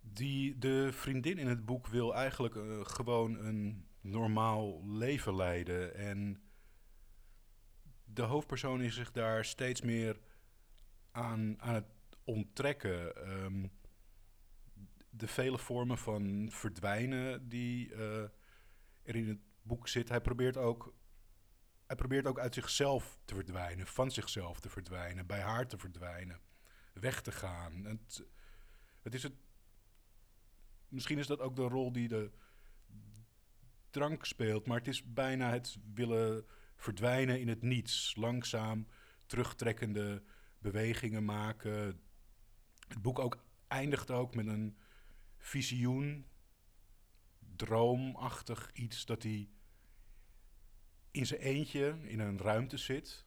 Die, 0.01 0.57
de 0.57 0.89
vriendin 0.91 1.37
in 1.37 1.47
het 1.47 1.65
boek 1.65 1.87
wil 1.87 2.15
eigenlijk 2.15 2.57
gewoon 2.83 3.37
een 3.37 3.85
normaal 4.01 4.81
leven 4.87 5.35
leiden. 5.35 5.95
En 5.95 6.41
de 8.13 8.21
hoofdpersoon 8.21 8.81
is 8.81 8.95
zich 8.95 9.11
daar 9.11 9.45
steeds 9.45 9.81
meer 9.81 10.19
aan, 11.11 11.61
aan 11.61 11.73
het 11.73 11.85
onttrekken. 12.23 13.29
Um, 13.29 13.71
de 15.09 15.27
vele 15.27 15.57
vormen 15.57 15.97
van 15.97 16.47
verdwijnen 16.51 17.49
die 17.49 17.89
uh, 17.89 18.21
er 19.03 19.15
in 19.15 19.27
het 19.27 19.39
boek 19.61 19.87
zit. 19.87 20.09
Hij 20.09 20.21
probeert 20.21 20.57
ook. 20.57 20.93
Hij 21.87 21.95
probeert 21.95 22.27
ook 22.27 22.39
uit 22.39 22.53
zichzelf 22.53 23.19
te 23.25 23.35
verdwijnen, 23.35 23.87
van 23.87 24.11
zichzelf 24.11 24.59
te 24.59 24.69
verdwijnen, 24.69 25.25
bij 25.25 25.41
haar 25.41 25.67
te 25.67 25.77
verdwijnen, 25.77 26.39
weg 26.93 27.21
te 27.21 27.31
gaan. 27.31 27.85
Het, 27.85 28.23
het 29.01 29.13
is 29.13 29.23
het, 29.23 29.33
misschien 30.87 31.17
is 31.17 31.27
dat 31.27 31.39
ook 31.39 31.55
de 31.55 31.67
rol 31.67 31.91
die 31.91 32.07
de 32.07 32.31
drank 33.89 34.25
speelt, 34.25 34.67
maar 34.67 34.77
het 34.77 34.87
is 34.87 35.13
bijna 35.13 35.49
het 35.49 35.77
willen 35.93 36.45
verdwijnen 36.83 37.39
in 37.39 37.47
het 37.47 37.61
niets. 37.61 38.15
Langzaam 38.15 38.87
terugtrekkende 39.25 40.23
bewegingen 40.59 41.25
maken. 41.25 42.01
Het 42.87 43.01
boek 43.01 43.19
ook 43.19 43.43
eindigt 43.67 44.11
ook 44.11 44.35
met 44.35 44.47
een 44.47 44.77
visioen, 45.37 46.25
droomachtig 47.55 48.71
iets 48.73 49.05
dat 49.05 49.23
hij 49.23 49.49
in 51.11 51.25
zijn 51.25 51.39
eentje 51.39 51.97
in 52.01 52.19
een 52.19 52.37
ruimte 52.37 52.77
zit, 52.77 53.25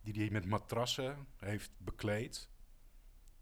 die 0.00 0.14
hij 0.14 0.30
met 0.30 0.46
matrassen 0.46 1.26
heeft 1.36 1.70
bekleed. 1.78 2.50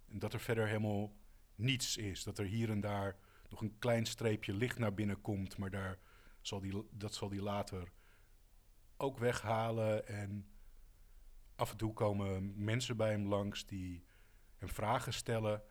En 0.08 0.18
dat 0.18 0.32
er 0.32 0.40
verder 0.40 0.66
helemaal 0.66 1.16
niets 1.54 1.96
is. 1.96 2.22
Dat 2.22 2.38
er 2.38 2.44
hier 2.44 2.70
en 2.70 2.80
daar 2.80 3.16
nog 3.48 3.60
een 3.60 3.78
klein 3.78 4.06
streepje 4.06 4.54
licht 4.54 4.78
naar 4.78 4.94
binnen 4.94 5.20
komt, 5.20 5.56
maar 5.56 5.70
daar 5.70 5.98
zal 6.40 6.60
die, 6.60 6.86
dat 6.90 7.14
zal 7.14 7.30
hij 7.30 7.40
later 7.40 7.92
ook 8.96 9.18
weghalen. 9.18 10.06
En 10.06 10.46
af 11.56 11.70
en 11.70 11.76
toe 11.76 11.92
komen 11.92 12.64
mensen 12.64 12.96
bij 12.96 13.10
hem 13.10 13.26
langs 13.26 13.66
die 13.66 14.04
hem 14.56 14.68
vragen 14.68 15.12
stellen. 15.12 15.62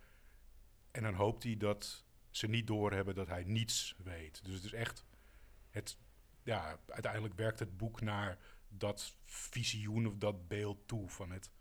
En 0.91 1.03
dan 1.03 1.13
hoopt 1.13 1.43
hij 1.43 1.57
dat 1.57 2.05
ze 2.29 2.47
niet 2.47 2.67
doorhebben 2.67 3.15
dat 3.15 3.27
hij 3.27 3.43
niets 3.43 3.95
weet. 4.03 4.45
Dus 4.45 4.53
het 4.53 4.63
is 4.63 4.73
echt. 4.73 5.05
Het, 5.69 5.97
ja, 6.43 6.79
uiteindelijk 6.87 7.33
werkt 7.33 7.59
het 7.59 7.77
boek 7.77 8.01
naar 8.01 8.37
dat 8.67 9.15
visioen 9.25 10.07
of 10.07 10.15
dat 10.15 10.47
beeld 10.47 10.87
toe 10.87 11.09
van 11.09 11.31
het 11.31 11.51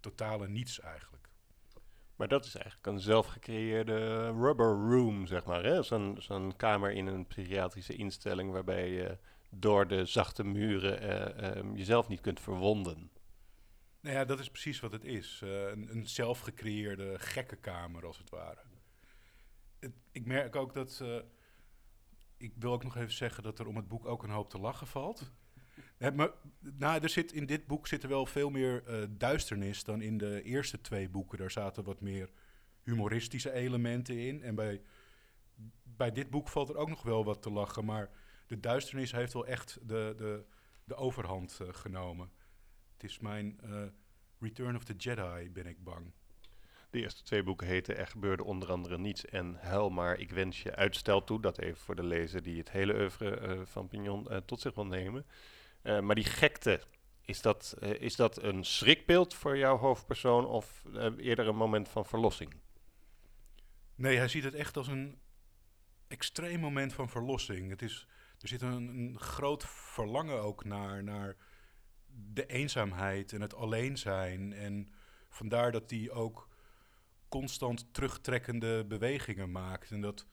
totale 0.00 0.48
niets 0.48 0.80
eigenlijk. 0.80 1.28
Maar 2.16 2.28
dat 2.28 2.44
is 2.44 2.54
eigenlijk 2.54 2.86
een 2.86 3.00
zelfgecreëerde 3.00 4.30
rubber 4.30 4.90
room, 4.90 5.26
zeg 5.26 5.44
maar. 5.44 5.84
Zo'n 5.84 6.16
zo'n 6.18 6.56
kamer 6.56 6.92
in 6.92 7.06
een 7.06 7.26
psychiatrische 7.26 7.94
instelling 7.94 8.52
waarbij 8.52 8.90
je 8.90 9.18
door 9.50 9.88
de 9.88 10.04
zachte 10.04 10.44
muren 10.44 11.02
uh, 11.02 11.56
um, 11.56 11.76
jezelf 11.76 12.08
niet 12.08 12.20
kunt 12.20 12.40
verwonden. 12.40 13.10
Nou 14.00 14.16
ja, 14.16 14.24
dat 14.24 14.38
is 14.38 14.50
precies 14.50 14.80
wat 14.80 14.92
het 14.92 15.04
is. 15.04 15.40
Uh, 15.44 15.68
een, 15.68 15.90
een 15.90 16.08
zelfgecreëerde 16.08 17.18
gekke 17.18 17.56
kamer, 17.56 18.06
als 18.06 18.18
het 18.18 18.30
ware. 18.30 18.60
Het, 19.78 19.92
ik 20.12 20.26
merk 20.26 20.56
ook 20.56 20.74
dat... 20.74 21.00
Uh, 21.02 21.16
ik 22.36 22.52
wil 22.58 22.72
ook 22.72 22.84
nog 22.84 22.96
even 22.96 23.12
zeggen 23.12 23.42
dat 23.42 23.58
er 23.58 23.66
om 23.66 23.76
het 23.76 23.88
boek 23.88 24.06
ook 24.06 24.22
een 24.22 24.30
hoop 24.30 24.50
te 24.50 24.58
lachen 24.58 24.86
valt. 24.86 25.32
maar, 26.14 26.30
nou, 26.58 27.02
er 27.02 27.08
zit, 27.08 27.32
in 27.32 27.46
dit 27.46 27.66
boek 27.66 27.86
zit 27.86 28.02
er 28.02 28.08
wel 28.08 28.26
veel 28.26 28.50
meer 28.50 29.08
duisternis 29.18 29.84
dan 29.84 30.02
in 30.02 30.18
de 30.18 30.42
eerste 30.42 30.80
twee 30.80 31.08
boeken. 31.08 31.38
Daar 31.38 31.50
zaten 31.50 31.84
wat 31.84 32.00
meer 32.00 32.30
humoristische 32.82 33.52
elementen 33.52 34.18
in. 34.18 34.42
En 34.42 34.54
bij, 34.54 34.82
bij 35.82 36.12
dit 36.12 36.30
boek 36.30 36.48
valt 36.48 36.68
er 36.68 36.76
ook 36.76 36.88
nog 36.88 37.02
wel 37.02 37.24
wat 37.24 37.42
te 37.42 37.50
lachen, 37.50 37.84
maar 37.84 38.10
de 38.50 38.60
duisternis 38.60 39.12
heeft 39.12 39.32
wel 39.32 39.46
echt 39.46 39.78
de, 39.82 40.14
de, 40.16 40.44
de 40.84 40.94
overhand 40.94 41.58
uh, 41.62 41.68
genomen. 41.70 42.32
Het 42.92 43.04
is 43.04 43.18
mijn 43.18 43.60
uh, 43.64 43.82
Return 44.40 44.76
of 44.76 44.84
the 44.84 44.94
Jedi, 44.96 45.50
ben 45.50 45.66
ik 45.66 45.84
bang. 45.84 46.12
De 46.90 47.00
eerste 47.00 47.22
twee 47.22 47.42
boeken 47.42 47.66
heten 47.66 47.96
Er 47.96 48.06
gebeurde 48.06 48.44
onder 48.44 48.70
andere 48.70 48.98
niets 48.98 49.24
en 49.24 49.56
Hel, 49.58 49.90
maar 49.90 50.18
ik 50.18 50.30
wens 50.30 50.62
je 50.62 50.74
uitstel 50.74 51.24
toe. 51.24 51.40
Dat 51.40 51.58
even 51.58 51.80
voor 51.80 51.94
de 51.94 52.02
lezer 52.02 52.42
die 52.42 52.58
het 52.58 52.70
hele 52.70 52.94
oeuvre 52.94 53.40
uh, 53.40 53.60
van 53.64 53.88
Pignon 53.88 54.44
tot 54.44 54.60
zich 54.60 54.74
wil 54.74 54.86
nemen. 54.86 55.26
maar 55.82 56.14
die 56.14 56.24
gekte, 56.24 56.80
is 57.20 57.40
dat, 57.40 57.76
is 57.80 58.16
dat 58.16 58.42
een 58.42 58.64
schrikbeeld 58.64 59.34
voor 59.34 59.56
jouw 59.56 59.76
hoofdpersoon 59.76 60.46
of 60.46 60.84
eerder 61.16 61.48
een 61.48 61.56
moment 61.56 61.88
van 61.88 62.06
verlossing? 62.06 62.54
Nee, 63.94 64.16
hij 64.16 64.28
ziet 64.28 64.44
het 64.44 64.54
echt 64.54 64.76
als 64.76 64.88
een 64.88 65.18
extreem 66.08 66.60
moment 66.60 66.92
van 66.92 67.08
verlossing. 67.08 67.70
Het 67.70 67.82
is 67.82 68.06
er 68.40 68.48
zit 68.48 68.62
een, 68.62 68.88
een, 68.88 69.18
groot 69.18 69.64
verlangen 69.66 70.42
ook 70.42 70.64
naar, 70.64 71.04
naar 71.04 71.36
de 72.06 72.46
eenzaamheid 72.46 73.32
en 73.32 73.40
het 73.40 73.54
alleen 73.54 73.98
zijn. 73.98 74.52
En 74.52 74.92
vandaar 75.28 75.72
dat 75.72 75.90
hij 75.90 76.10
ook 76.10 76.48
constant 77.28 77.94
terugtrekkende 77.94 78.84
bewegingen 78.84 79.50
maakt. 79.50 79.90
En 79.90 80.00
dat 80.00 80.26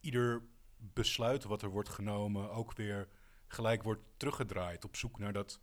ieder 0.00 0.42
besluit 0.76 1.44
wat 1.44 1.62
er 1.62 1.68
wordt 1.68 1.88
genomen 1.88 2.50
ook 2.50 2.72
weer 2.72 3.08
gelijk 3.46 3.82
wordt 3.82 4.02
teruggedraaid 4.16 4.84
op 4.84 4.96
zoek 4.96 5.18
naar 5.18 5.32
dat, 5.32 5.60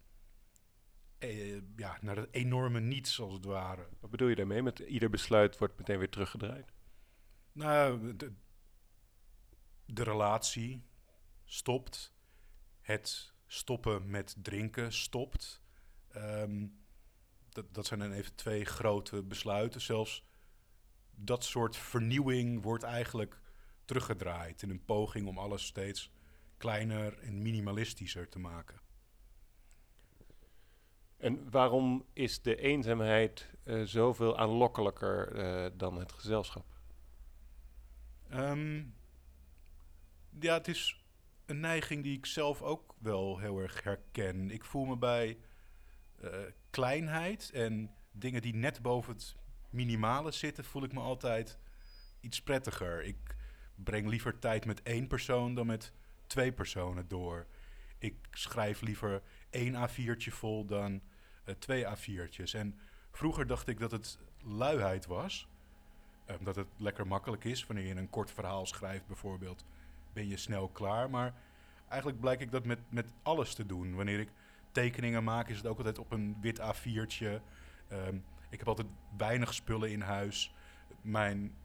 eh, 1.17 1.61
ja, 1.75 1.97
naar 2.01 2.15
dat 2.15 2.27
enorme 2.31 2.79
niets 2.79 3.19
als 3.19 3.33
het 3.33 3.45
ware. 3.45 3.87
Wat 3.99 4.09
bedoel 4.09 4.27
je 4.27 4.35
daarmee? 4.35 4.63
Met 4.63 4.79
ieder 4.79 5.09
besluit 5.09 5.57
wordt 5.57 5.77
meteen 5.77 5.97
weer 5.97 6.09
teruggedraaid? 6.09 6.73
Nou, 7.51 8.15
de, 8.15 8.33
de 9.85 10.03
relatie 10.03 10.83
stopt. 11.47 12.13
Het 12.81 13.33
stoppen 13.45 14.09
met 14.09 14.35
drinken 14.41 14.93
stopt. 14.93 15.61
Ehm, 16.07 16.67
dat, 17.49 17.73
dat 17.73 17.85
zijn 17.85 17.99
dan 17.99 18.11
even 18.11 18.35
twee 18.35 18.65
grote 18.65 19.23
besluiten. 19.23 19.81
Zelfs 19.81 20.25
dat 21.15 21.43
soort 21.43 21.75
vernieuwing 21.75 22.61
wordt 22.61 22.83
eigenlijk 22.83 23.41
teruggedraaid 23.85 24.61
in 24.61 24.69
een 24.69 24.85
poging 24.85 25.27
om 25.27 25.37
alles 25.37 25.65
steeds 25.65 26.11
kleiner 26.57 27.19
en 27.19 27.41
minimalistischer 27.41 28.29
te 28.29 28.39
maken. 28.39 28.79
En 31.17 31.49
waarom 31.49 32.05
is 32.13 32.41
de 32.41 32.55
eenzaamheid 32.55 33.53
uh, 33.63 33.83
zoveel 33.83 34.37
aanlokkelijker 34.37 35.35
uh, 35.35 35.71
dan 35.77 35.99
het 35.99 36.11
gezelschap? 36.11 36.65
Um, 38.33 38.95
ja, 40.39 40.53
het 40.53 40.67
is 40.67 41.05
een 41.47 41.59
neiging 41.59 42.03
die 42.03 42.17
ik 42.17 42.25
zelf 42.25 42.61
ook 42.61 42.95
wel 42.99 43.37
heel 43.39 43.59
erg 43.59 43.83
herken. 43.83 44.51
Ik 44.51 44.63
voel 44.63 44.85
me 44.85 44.97
bij 44.97 45.37
uh, 46.23 46.29
kleinheid 46.69 47.51
en 47.53 47.91
dingen 48.11 48.41
die 48.41 48.55
net 48.55 48.81
boven 48.81 49.13
het 49.13 49.35
minimale 49.69 50.31
zitten, 50.31 50.63
voel 50.63 50.83
ik 50.83 50.93
me 50.93 50.99
altijd 50.99 51.57
iets 52.19 52.41
prettiger. 52.41 53.03
Ik 53.03 53.35
breng 53.75 54.07
liever 54.07 54.39
tijd 54.39 54.65
met 54.65 54.81
één 54.81 55.07
persoon 55.07 55.55
dan 55.55 55.65
met 55.65 55.93
twee 56.27 56.53
personen 56.53 57.07
door. 57.07 57.47
Ik 57.97 58.15
schrijf 58.31 58.81
liever 58.81 59.21
één 59.49 59.89
A4'tje 59.89 60.31
vol 60.31 60.65
dan 60.65 61.01
uh, 61.45 61.55
twee 61.55 61.85
A4'tjes. 61.85 62.51
En 62.51 62.79
vroeger 63.11 63.47
dacht 63.47 63.67
ik 63.67 63.79
dat 63.79 63.91
het 63.91 64.19
luiheid 64.43 65.05
was. 65.05 65.47
Um, 66.29 66.43
dat 66.43 66.55
het 66.55 66.67
lekker 66.77 67.07
makkelijk 67.07 67.43
is 67.43 67.65
wanneer 67.65 67.85
je 67.85 67.95
een 67.95 68.09
kort 68.09 68.31
verhaal 68.31 68.65
schrijft 68.65 69.07
bijvoorbeeld. 69.07 69.65
Ben 70.17 70.27
je 70.27 70.37
snel 70.37 70.67
klaar. 70.67 71.09
Maar 71.09 71.33
eigenlijk 71.87 72.19
blijk 72.19 72.39
ik 72.39 72.51
dat 72.51 72.65
met, 72.65 72.79
met 72.89 73.13
alles 73.21 73.53
te 73.53 73.65
doen. 73.65 73.95
Wanneer 73.95 74.19
ik 74.19 74.29
tekeningen 74.71 75.23
maak 75.23 75.49
is 75.49 75.57
het 75.57 75.67
ook 75.67 75.77
altijd 75.77 75.99
op 75.99 76.11
een 76.11 76.37
wit 76.41 76.59
A4'tje. 76.59 77.41
Um, 77.91 78.23
ik 78.49 78.59
heb 78.59 78.67
altijd 78.67 78.87
weinig 79.17 79.53
spullen 79.53 79.91
in 79.91 80.01
huis. 80.01 80.53
Mijn 81.01 81.55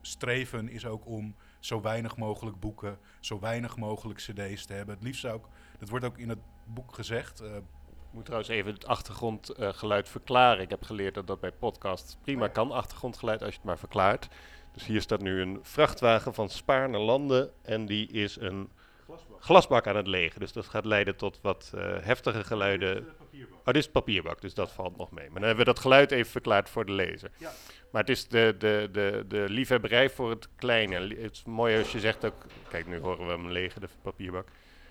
streven 0.00 0.68
is 0.68 0.86
ook 0.86 1.06
om 1.06 1.34
zo 1.60 1.80
weinig 1.80 2.16
mogelijk 2.16 2.60
boeken, 2.60 2.98
zo 3.20 3.40
weinig 3.40 3.76
mogelijk 3.76 4.18
cd's 4.18 4.66
te 4.66 4.72
hebben. 4.72 4.94
Het 4.94 5.04
liefst 5.04 5.26
ook, 5.26 5.48
dat 5.78 5.88
wordt 5.88 6.04
ook 6.04 6.18
in 6.18 6.28
het 6.28 6.40
boek 6.64 6.94
gezegd. 6.94 7.40
Ik 7.40 7.62
moet 8.10 8.24
trouwens 8.24 8.50
even 8.50 8.72
het 8.72 8.86
achtergrondgeluid 8.86 10.08
verklaren. 10.08 10.62
Ik 10.62 10.70
heb 10.70 10.82
geleerd 10.82 11.14
dat 11.14 11.26
dat 11.26 11.40
bij 11.40 11.52
podcasts 11.52 12.16
prima 12.22 12.46
oh 12.46 12.52
kan, 12.52 12.70
achtergrondgeluid, 12.70 13.40
als 13.40 13.50
je 13.50 13.56
het 13.56 13.66
maar 13.66 13.78
verklaart. 13.78 14.28
Dus 14.72 14.86
hier 14.86 15.00
staat 15.00 15.20
nu 15.20 15.40
een 15.40 15.58
vrachtwagen 15.62 16.34
van 16.34 16.48
Spaar 16.48 16.90
naar 16.90 17.00
Landen 17.00 17.50
en 17.62 17.86
die 17.86 18.08
is 18.12 18.40
een 18.40 18.70
glasbak, 19.04 19.42
glasbak 19.42 19.86
aan 19.86 19.96
het 19.96 20.06
legen. 20.06 20.40
Dus 20.40 20.52
dat 20.52 20.66
gaat 20.66 20.84
leiden 20.84 21.16
tot 21.16 21.38
wat 21.42 21.72
uh, 21.74 21.96
heftige 22.00 22.44
geluiden. 22.44 23.06
Oh, 23.32 23.64
dit 23.64 23.76
is 23.76 23.90
papierbak, 23.90 24.40
dus 24.40 24.54
dat 24.54 24.72
valt 24.72 24.96
nog 24.96 25.10
mee. 25.10 25.24
Maar 25.24 25.40
dan 25.40 25.48
hebben 25.48 25.64
we 25.64 25.72
dat 25.72 25.80
geluid 25.80 26.10
even 26.10 26.30
verklaard 26.30 26.68
voor 26.68 26.86
de 26.86 26.92
lezer. 26.92 27.30
Ja. 27.38 27.50
Maar 27.90 28.00
het 28.00 28.10
is 28.10 28.28
de, 28.28 28.54
de, 28.58 28.88
de, 28.92 29.24
de 29.28 29.44
liefhebberij 29.48 30.10
voor 30.10 30.30
het 30.30 30.48
kleine. 30.56 30.94
Het 30.94 31.32
is 31.32 31.44
mooi 31.44 31.78
als 31.78 31.92
je 31.92 32.00
zegt 32.00 32.24
ook... 32.24 32.46
Kijk, 32.68 32.86
nu 32.86 32.98
horen 32.98 33.26
we 33.26 33.32
hem 33.32 33.50
legen, 33.50 33.80
de 33.80 33.88
papierbak. 34.02 34.48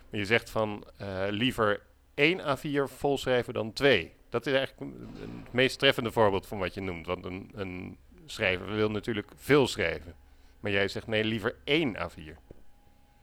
Maar 0.10 0.19
je 0.19 0.25
zegt 0.25 0.49
van 0.49 0.88
uh, 1.01 1.23
liever 1.30 1.82
één 2.15 2.58
A4 2.58 2.91
volschrijven 2.91 3.54
dan 3.54 3.73
twee. 3.73 4.13
Dat 4.30 4.45
is 4.45 4.54
eigenlijk 4.54 4.93
het 5.19 5.54
meest 5.54 5.80
treffende 5.80 6.12
voorbeeld 6.12 6.47
van 6.47 6.60
wat 6.60 6.73
je 6.73 6.82
noemt. 6.82 7.06
Want 7.06 7.25
een, 7.25 7.51
een 7.54 7.97
schrijver 8.25 8.75
wil 8.75 8.91
natuurlijk 8.91 9.32
veel 9.36 9.67
schrijven. 9.67 10.15
Maar 10.60 10.71
jij 10.71 10.88
zegt 10.88 11.08
nee, 11.08 11.23
liever 11.23 11.56
één 11.63 11.95
A4. 11.97 12.38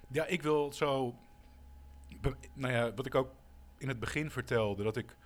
Ja, 0.09 0.27
ik 0.27 0.43
wil 0.43 0.73
zo... 0.73 1.15
Nou 2.55 2.73
ja, 2.73 2.95
wat 2.95 3.07
ik 3.07 3.15
ook 3.15 3.31
in 3.79 3.89
het 3.89 3.99
begin 3.99 4.31
vertelde, 4.31 4.83
dat 4.83 4.97
ik 4.97 5.17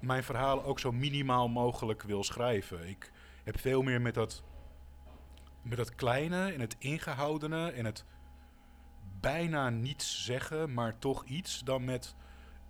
mijn 0.00 0.24
verhalen 0.24 0.64
ook 0.64 0.78
zo 0.78 0.92
minimaal 0.92 1.48
mogelijk 1.48 2.02
wil 2.02 2.24
schrijven. 2.24 2.88
Ik 2.88 3.12
heb 3.44 3.58
veel 3.58 3.82
meer 3.82 4.00
met 4.00 4.14
dat, 4.14 4.42
met 5.62 5.76
dat 5.76 5.94
kleine 5.94 6.52
en 6.52 6.60
het 6.60 6.76
ingehoudene 6.78 7.70
en 7.70 7.84
het 7.84 8.04
bijna 9.20 9.70
niets 9.70 10.24
zeggen, 10.24 10.74
maar 10.74 10.98
toch 10.98 11.24
iets, 11.24 11.60
dan 11.60 11.84
met 11.84 12.14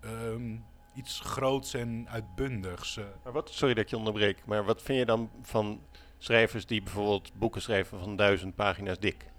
um, 0.04 0.64
iets 0.94 1.20
groots 1.20 1.74
en 1.74 2.08
uitbundigs. 2.08 2.96
Uh. 2.96 3.04
Maar 3.24 3.32
wat, 3.32 3.50
sorry 3.50 3.74
dat 3.74 3.90
je 3.90 3.96
onderbreek, 3.96 4.44
maar 4.44 4.64
wat 4.64 4.82
vind 4.82 4.98
je 4.98 5.04
dan 5.04 5.30
van 5.42 5.82
schrijvers 6.18 6.66
die 6.66 6.82
bijvoorbeeld 6.82 7.32
boeken 7.34 7.62
schrijven 7.62 7.98
van 7.98 8.16
duizend 8.16 8.54
pagina's 8.54 8.98
dik? 8.98 9.30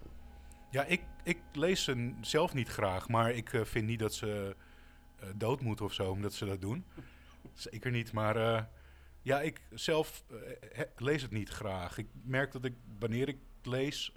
Ja, 0.71 0.83
ik, 0.83 1.01
ik 1.23 1.37
lees 1.53 1.83
ze 1.83 2.13
zelf 2.21 2.53
niet 2.53 2.69
graag, 2.69 3.07
maar 3.07 3.31
ik 3.31 3.53
uh, 3.53 3.63
vind 3.63 3.85
niet 3.85 3.99
dat 3.99 4.13
ze 4.13 4.55
uh, 5.23 5.29
dood 5.35 5.61
moeten 5.61 5.85
of 5.85 5.93
zo 5.93 6.11
omdat 6.11 6.33
ze 6.33 6.45
dat 6.45 6.61
doen. 6.61 6.85
Zeker 7.53 7.91
niet, 7.91 8.11
maar 8.11 8.37
uh, 8.37 8.61
ja, 9.21 9.41
ik 9.41 9.61
zelf 9.73 10.23
lees 10.95 11.21
het 11.21 11.31
niet 11.31 11.49
graag. 11.49 11.97
Ik 11.97 12.07
merk 12.23 12.51
dat 12.51 12.65
ik 12.65 12.73
wanneer 12.99 13.27
ik 13.27 13.37
lees, 13.63 14.13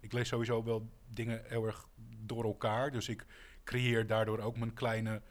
ik 0.00 0.12
lees 0.12 0.28
sowieso 0.28 0.64
wel 0.64 0.88
dingen 1.08 1.42
heel 1.44 1.66
erg 1.66 1.86
door 2.18 2.44
elkaar. 2.44 2.90
Dus 2.90 3.08
ik 3.08 3.26
creëer 3.64 4.06
daardoor 4.06 4.38
ook 4.38 4.56
mijn 4.58 4.74
kleine 4.74 5.22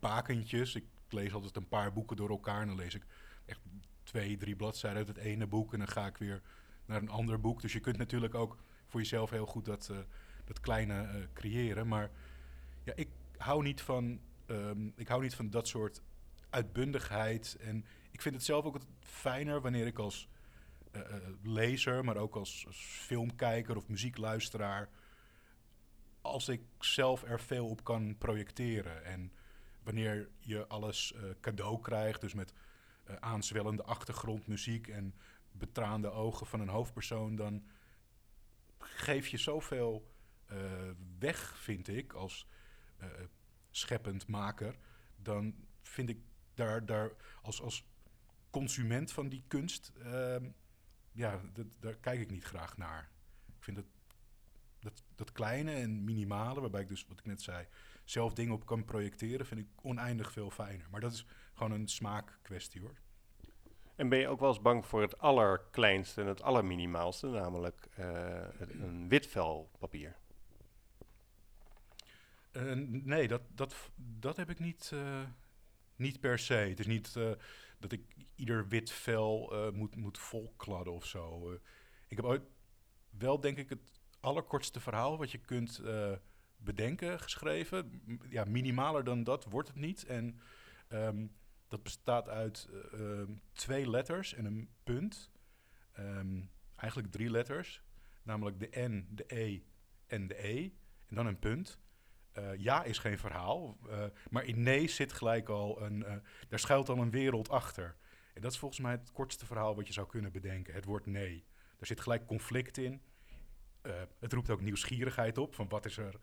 bakentjes. 0.00 0.74
Ik 0.74 0.84
lees 1.08 1.32
altijd 1.32 1.56
een 1.56 1.68
paar 1.68 1.92
boeken 1.92 2.16
door 2.16 2.30
elkaar 2.30 2.60
en 2.60 2.66
dan 2.66 2.76
lees 2.76 2.94
ik 2.94 3.06
echt 3.46 3.60
twee, 4.02 4.36
drie 4.36 4.56
bladzijden 4.56 4.98
uit 4.98 5.16
het 5.16 5.24
ene 5.24 5.46
boek 5.46 5.72
en 5.72 5.78
dan 5.78 5.88
ga 5.88 6.06
ik 6.06 6.16
weer 6.16 6.42
naar 6.86 7.00
een 7.00 7.08
ander 7.08 7.40
boek. 7.40 7.60
Dus 7.60 7.72
je 7.72 7.80
kunt 7.80 7.96
natuurlijk 7.96 8.34
ook 8.34 8.56
voor 8.86 9.00
jezelf 9.00 9.30
heel 9.30 9.46
goed 9.46 9.64
dat, 9.64 9.88
uh, 9.90 9.98
dat 10.44 10.60
kleine 10.60 11.02
uh, 11.02 11.24
creëren. 11.32 11.88
Maar 11.88 12.10
ja, 12.84 12.92
ik 12.96 13.08
hou 13.36 13.62
niet 13.62 13.80
van, 13.80 14.20
um, 14.46 14.92
ik 14.96 15.08
hou 15.08 15.22
niet 15.22 15.34
van 15.34 15.50
dat 15.50 15.68
soort 15.68 16.02
uitbundigheid. 16.50 17.56
En 17.60 17.84
ik 18.10 18.22
vind 18.22 18.34
het 18.34 18.44
zelf 18.44 18.64
ook 18.64 18.78
fijner 19.00 19.60
wanneer 19.60 19.86
ik 19.86 19.98
als 19.98 20.28
uh, 20.92 21.02
lezer, 21.42 22.04
maar 22.04 22.16
ook 22.16 22.36
als, 22.36 22.64
als, 22.66 22.76
filmkijker 22.76 23.76
of 23.76 23.88
muziekluisteraar, 23.88 24.88
als 26.20 26.48
ik 26.48 26.62
zelf 26.78 27.22
er 27.22 27.40
veel 27.40 27.68
op 27.68 27.84
kan 27.84 28.18
projecteren. 28.18 29.04
En 29.04 29.32
wanneer 29.84 30.28
je 30.38 30.66
alles 30.66 31.14
cadeau 31.40 31.80
krijgt, 31.80 32.20
dus 32.20 32.34
met 32.34 32.52
aanzwellende 33.20 33.82
achtergrondmuziek 33.82 34.88
en 34.88 35.14
betraande 35.52 36.10
ogen 36.10 36.46
van 36.46 36.60
een 36.60 36.68
hoofdpersoon, 36.68 37.36
dan 37.36 37.66
geef 38.78 39.26
je 39.26 39.36
zoveel 39.36 40.12
uh, 40.52 40.58
weg, 41.18 41.58
vind 41.58 41.88
ik, 41.88 42.12
als 42.12 42.48
scheppend 43.70 44.26
maker. 44.26 44.76
Dan 45.16 45.54
vind 45.82 46.08
ik 46.08 46.18
daar, 46.54 46.86
daar 46.86 47.10
als, 47.42 47.62
als 47.62 47.86
consument 48.50 49.12
van 49.12 49.28
die 49.28 49.44
kunst, 49.48 49.92
uh, 49.98 50.36
ja, 51.12 51.40
daar 51.80 51.96
kijk 51.96 52.20
ik 52.20 52.30
niet 52.30 52.44
graag 52.44 52.76
naar. 52.76 53.10
Ik 53.46 53.64
vind 53.64 53.76
dat, 53.76 53.86
dat, 54.78 55.02
dat 55.14 55.32
kleine 55.32 55.72
en 55.72 56.04
minimale, 56.04 56.60
waarbij 56.60 56.80
ik 56.80 56.88
dus, 56.88 57.06
wat 57.08 57.18
ik 57.18 57.24
net 57.24 57.42
zei, 57.42 57.66
zelf 58.04 58.34
dingen 58.34 58.54
op 58.54 58.66
kan 58.66 58.84
projecteren, 58.84 59.46
vind 59.46 59.60
ik 59.60 59.68
oneindig 59.82 60.32
veel 60.32 60.50
fijner. 60.50 60.86
Maar 60.90 61.00
dat 61.00 61.12
is 61.12 61.26
gewoon 61.54 61.72
een 61.72 61.88
smaakkwestie 61.88 62.80
hoor. 62.80 62.94
En 63.96 64.08
ben 64.08 64.18
je 64.18 64.28
ook 64.28 64.40
wel 64.40 64.48
eens 64.48 64.60
bang 64.60 64.86
voor 64.86 65.00
het 65.00 65.18
allerkleinste 65.18 66.20
en 66.20 66.26
het 66.26 66.42
allerminimaalste, 66.42 67.26
namelijk 67.26 67.88
uh, 67.98 68.42
een 68.58 69.08
wit 69.08 69.26
vel 69.26 69.70
papier? 69.78 70.16
Uh, 72.52 72.72
nee, 72.86 73.28
dat, 73.28 73.42
dat, 73.54 73.90
dat 73.96 74.36
heb 74.36 74.50
ik 74.50 74.58
niet, 74.58 74.90
uh, 74.94 75.20
niet 75.96 76.20
per 76.20 76.38
se. 76.38 76.54
Het 76.54 76.80
is 76.80 76.86
niet 76.86 77.12
dat 77.78 77.92
ik 77.92 78.16
ieder 78.34 78.68
wit 78.68 78.90
vel 78.90 79.52
moet, 79.74 79.96
moet 79.96 80.18
volkladden 80.18 80.92
of 80.92 81.06
zo. 81.06 81.52
ik 82.08 82.16
heb 82.16 82.24
ooit 82.24 82.42
wel, 83.10 83.40
denk 83.40 83.58
ik, 83.58 83.68
het 83.68 84.00
allerkortste 84.20 84.80
verhaal 84.80 85.18
wat 85.18 85.30
je 85.30 85.38
kunt 85.38 85.82
bedenken 86.64 87.20
geschreven. 87.20 88.02
Ja, 88.28 88.44
minimaler 88.44 89.04
dan 89.04 89.24
dat 89.24 89.44
wordt 89.44 89.68
het 89.68 89.76
niet. 89.76 90.04
En 90.04 90.40
um, 90.88 91.32
dat 91.68 91.82
bestaat 91.82 92.28
uit 92.28 92.68
uh, 92.94 93.22
twee 93.52 93.90
letters 93.90 94.34
en 94.34 94.44
een 94.44 94.68
punt. 94.84 95.30
Um, 95.98 96.50
eigenlijk 96.76 97.12
drie 97.12 97.30
letters. 97.30 97.82
Namelijk 98.22 98.60
de 98.60 98.80
N, 98.88 99.08
de 99.10 99.24
E 99.26 99.60
en 100.06 100.26
de 100.26 100.46
E. 100.46 100.70
En 101.06 101.14
dan 101.16 101.26
een 101.26 101.38
punt. 101.38 101.80
Uh, 102.38 102.56
ja 102.56 102.84
is 102.84 102.98
geen 102.98 103.18
verhaal. 103.18 103.78
Uh, 103.86 104.04
maar 104.30 104.44
in 104.44 104.62
nee 104.62 104.88
zit 104.88 105.12
gelijk 105.12 105.48
al 105.48 105.82
een... 105.82 106.22
daar 106.48 106.58
schuilt 106.58 106.88
al 106.88 106.98
een 106.98 107.10
wereld 107.10 107.48
achter. 107.48 107.96
En 108.34 108.40
dat 108.42 108.52
is 108.52 108.58
volgens 108.58 108.80
mij 108.80 108.92
het 108.92 109.12
kortste 109.12 109.46
verhaal 109.46 109.74
wat 109.74 109.86
je 109.86 109.92
zou 109.92 110.06
kunnen 110.06 110.32
bedenken. 110.32 110.74
Het 110.74 110.84
woord 110.84 111.06
nee. 111.06 111.44
Er 111.78 111.86
zit 111.86 112.00
gelijk 112.00 112.26
conflict 112.26 112.76
in. 112.76 113.02
eh, 113.84 114.02
het 114.20 114.32
roept 114.32 114.50
ook 114.50 114.60
nieuwsgierigheid 114.60 115.38
op 115.38 115.54
van 115.54 115.68
wat 115.68 115.86
is 115.86 115.96
er, 115.96 116.14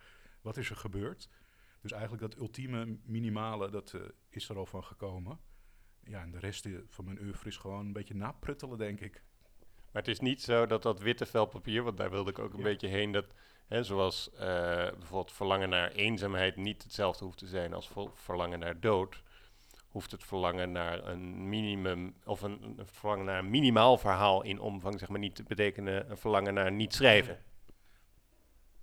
wat 0.41 0.57
is 0.57 0.69
er 0.69 0.75
gebeurd. 0.75 1.29
Dus 1.81 1.91
eigenlijk 1.91 2.21
dat 2.21 2.37
ultieme 2.37 2.97
minimale, 3.03 3.69
dat 3.69 3.93
eh, 3.93 4.01
is 4.29 4.49
er 4.49 4.57
al 4.57 4.65
van 4.65 4.83
gekomen. 4.83 5.39
Ja, 6.03 6.21
en 6.21 6.31
de 6.31 6.39
rest 6.39 6.65
eh, 6.65 6.73
van 6.89 7.05
mijn 7.05 7.19
oeuvre 7.21 7.49
is 7.49 7.57
gewoon 7.57 7.85
een 7.85 7.93
beetje 7.93 8.15
napruttelen, 8.15 8.77
denk 8.77 8.99
ik. 8.99 9.23
Maar 9.91 10.01
het 10.01 10.07
is 10.11 10.19
niet 10.19 10.41
zo 10.41 10.65
dat 10.65 10.83
dat 10.83 10.99
witte 10.99 11.25
vel 11.25 11.45
papier, 11.45 11.83
want 11.83 11.97
daar 11.97 12.09
wilde 12.09 12.29
ik 12.29 12.39
ook 12.39 12.51
een 12.51 12.57
Ja. 12.57 12.63
beetje 12.63 12.87
heen, 12.87 13.11
dat 13.11 13.25
hè, 13.67 13.83
zoals 13.83 14.31
eh, 14.31 14.39
bijvoorbeeld 14.91 15.31
verlangen 15.31 15.69
naar 15.69 15.91
eenzaamheid 15.91 16.55
niet 16.55 16.83
hetzelfde 16.83 17.25
hoeft 17.25 17.37
te 17.37 17.47
zijn 17.47 17.73
als 17.73 17.91
verlangen 18.13 18.59
naar 18.59 18.79
dood, 18.79 19.23
hoeft 19.87 20.11
het 20.11 20.23
verlangen 20.23 20.71
naar 20.71 21.07
een 21.07 21.49
minimum 21.49 22.15
of 22.25 22.41
een, 22.41 22.63
een 22.77 22.87
verlangen 22.87 23.25
naar 23.25 23.39
een 23.39 23.49
minimaal 23.49 23.97
verhaal 23.97 24.41
in 24.43 24.59
omvang, 24.59 24.99
zeg 24.99 25.09
maar, 25.09 25.19
niet 25.19 25.35
te 25.35 25.43
betekenen 25.43 26.09
een 26.09 26.17
verlangen 26.17 26.53
naar 26.53 26.71
niet 26.71 26.93
schrijven. 26.93 27.43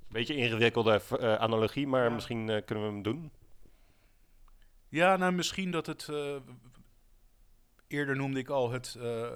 Beetje 0.08 0.34
ingewikkelde 0.34 1.00
eh, 1.18 1.34
analogie, 1.34 1.86
maar 1.86 2.04
Ja. 2.04 2.10
misschien 2.10 2.48
eh, 2.48 2.64
kunnen 2.64 2.84
we 2.86 2.90
hem 2.92 3.02
doen. 3.02 3.32
Ja, 4.88 5.16
nou 5.16 5.32
misschien 5.32 5.70
dat 5.70 5.86
het. 5.86 6.08
eh, 6.08 6.36
eerder 7.88 8.16
noemde 8.16 8.38
ik 8.38 8.48
al 8.48 8.70
het 8.70 8.94
eh, 8.94 9.30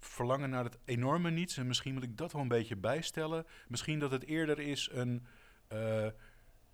verlangen 0.00 0.50
naar 0.50 0.64
het 0.64 0.78
enorme 0.84 1.30
niets. 1.30 1.56
En 1.56 1.66
misschien 1.66 1.94
moet 1.94 2.02
ik 2.02 2.16
dat 2.16 2.32
wel 2.32 2.42
een 2.42 2.48
beetje 2.48 2.76
bijstellen. 2.76 3.46
Misschien 3.68 3.98
dat 3.98 4.10
het 4.10 4.24
eerder 4.24 4.58
is 4.58 4.88
een 4.92 5.26
eh, 5.68 6.06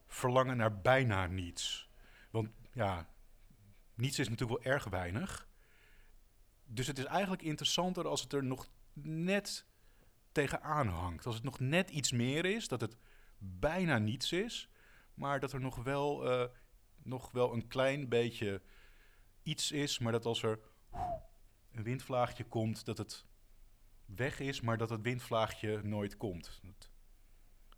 verlangen 0.06 0.56
naar 0.56 0.80
bijna 0.80 1.26
niets. 1.26 1.88
Want 2.30 2.48
ja, 2.72 3.08
niets 3.94 4.18
is 4.18 4.28
natuurlijk 4.28 4.62
wel 4.64 4.72
erg 4.72 4.84
weinig. 4.84 5.48
Dus 6.64 6.86
het 6.86 6.98
is 6.98 7.04
eigenlijk 7.04 7.42
interessanter 7.42 8.08
als 8.08 8.22
het 8.22 8.32
er 8.32 8.44
nog 8.44 8.68
net 9.02 9.66
tegenaan 10.32 10.88
hangt. 10.88 11.26
Als 11.26 11.34
het 11.34 11.44
nog 11.44 11.60
net 11.60 11.90
iets 11.90 12.12
meer 12.12 12.44
is, 12.44 12.68
dat 12.68 12.80
het 12.80 12.96
bijna 13.42 13.98
niets 13.98 14.32
is, 14.32 14.68
maar 15.14 15.40
dat 15.40 15.52
er 15.52 15.60
nog 15.60 15.76
wel, 15.76 16.30
eh, 16.30 16.48
nog 17.02 17.30
wel 17.30 17.52
een 17.52 17.66
klein 17.66 18.08
beetje 18.08 18.62
iets 19.42 19.72
is, 19.72 19.98
maar 19.98 20.12
dat 20.12 20.24
als 20.24 20.42
er 20.42 20.58
een 21.72 21.82
windvlaagje 21.82 22.44
komt, 22.44 22.84
dat 22.84 22.98
het 22.98 23.24
weg 24.04 24.40
is, 24.40 24.60
maar 24.60 24.78
dat 24.78 24.90
het 24.90 25.02
windvlaagje 25.02 25.80
nooit 25.82 26.16
komt. 26.16 26.60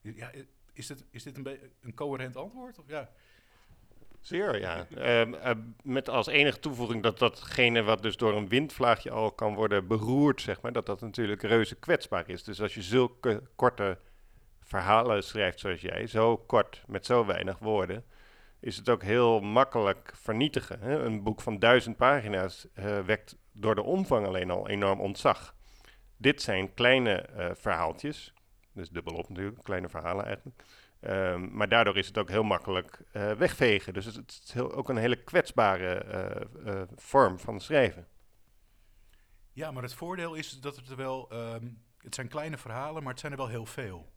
Ja, 0.00 0.31
is 0.72 0.87
dit, 0.87 1.05
is 1.11 1.22
dit 1.22 1.37
een, 1.37 1.59
een 1.81 1.94
coherent 1.94 2.37
antwoord? 2.37 2.79
Of 2.79 2.88
ja? 2.88 3.11
Zeer, 4.20 4.61
ja. 4.61 4.87
Ehm, 4.88 5.35
eh, 5.35 5.55
met 5.83 6.09
als 6.09 6.27
enige 6.27 6.59
toevoeging 6.59 7.03
dat 7.03 7.18
datgene 7.18 7.83
wat 7.83 8.03
dus 8.03 8.16
door 8.16 8.37
een 8.37 8.48
windvlaagje 8.48 9.11
al 9.11 9.33
kan 9.33 9.55
worden 9.55 9.87
beroerd, 9.87 10.40
zeg 10.40 10.61
maar, 10.61 10.72
dat 10.72 10.87
dat 10.87 11.00
natuurlijk 11.00 11.42
reuze 11.42 11.74
kwetsbaar 11.74 12.29
is. 12.29 12.44
Dus 12.44 12.61
als 12.61 12.74
je 12.74 12.83
zulke 12.83 13.42
korte 13.57 13.98
verhalen 14.79 15.23
schrijft 15.25 15.61
zoals 15.61 15.81
jij, 15.81 16.07
zo 16.07 16.37
kort, 16.37 16.83
met 16.87 17.07
zo 17.07 17.27
weinig 17.27 17.59
woorden, 17.59 18.05
is 18.61 18.77
het 18.77 18.89
ook 18.89 19.03
heel 19.03 19.41
makkelijk 19.41 20.13
vernietigen. 20.15 20.81
Hè? 20.81 20.99
Een 21.05 21.23
boek 21.23 21.41
van 21.41 21.59
duizend 21.59 21.97
pagina's 21.97 22.67
eh, 22.75 22.99
wekt 23.01 23.37
door 23.53 23.75
de 23.75 23.83
omvang 23.83 24.27
alleen 24.27 24.51
al 24.51 24.69
enorm 24.69 25.01
ontzag. 25.01 25.55
Dit 26.17 26.43
zijn 26.43 26.75
kleine 26.75 27.15
eh, 27.15 27.51
verhaaltjes, 27.55 28.33
dus 28.73 28.91
dubbelop 28.91 29.29
natuurlijk, 29.29 29.63
kleine 29.63 29.89
verhalen 29.89 30.25
eigenlijk. 30.25 30.63
Ehm, 31.01 31.57
maar 31.57 31.69
daardoor 31.69 31.97
is 31.97 32.07
het 32.07 32.19
ook 32.19 32.29
heel 32.29 32.43
makkelijk 32.43 33.01
eh, 33.13 33.31
wegvegen. 33.33 33.95
Dus 33.95 34.05
het, 34.05 34.41
is 34.45 34.53
heel- 34.53 34.73
ook 34.73 34.89
een 34.89 34.97
hele 34.97 35.23
kwetsbare 35.23 36.07
vorm 36.97 37.39
van 37.39 37.61
schrijven. 37.61 38.07
ja, 39.53 39.71
maar 39.71 39.83
het 39.83 39.95
voordeel 39.95 40.35
is 40.35 40.61
dat 40.61 40.77
het 40.77 40.89
er 40.91 40.97
wel... 40.97 41.31
ehm, 41.31 41.67
het 41.99 42.15
zijn 42.15 42.29
kleine 42.29 42.59
verhalen, 42.59 43.03
maar 43.03 43.13
het 43.13 43.21
zijn 43.21 43.33
er 43.33 43.39
wel 43.39 43.49
heel 43.49 43.67
veel. 43.67 44.13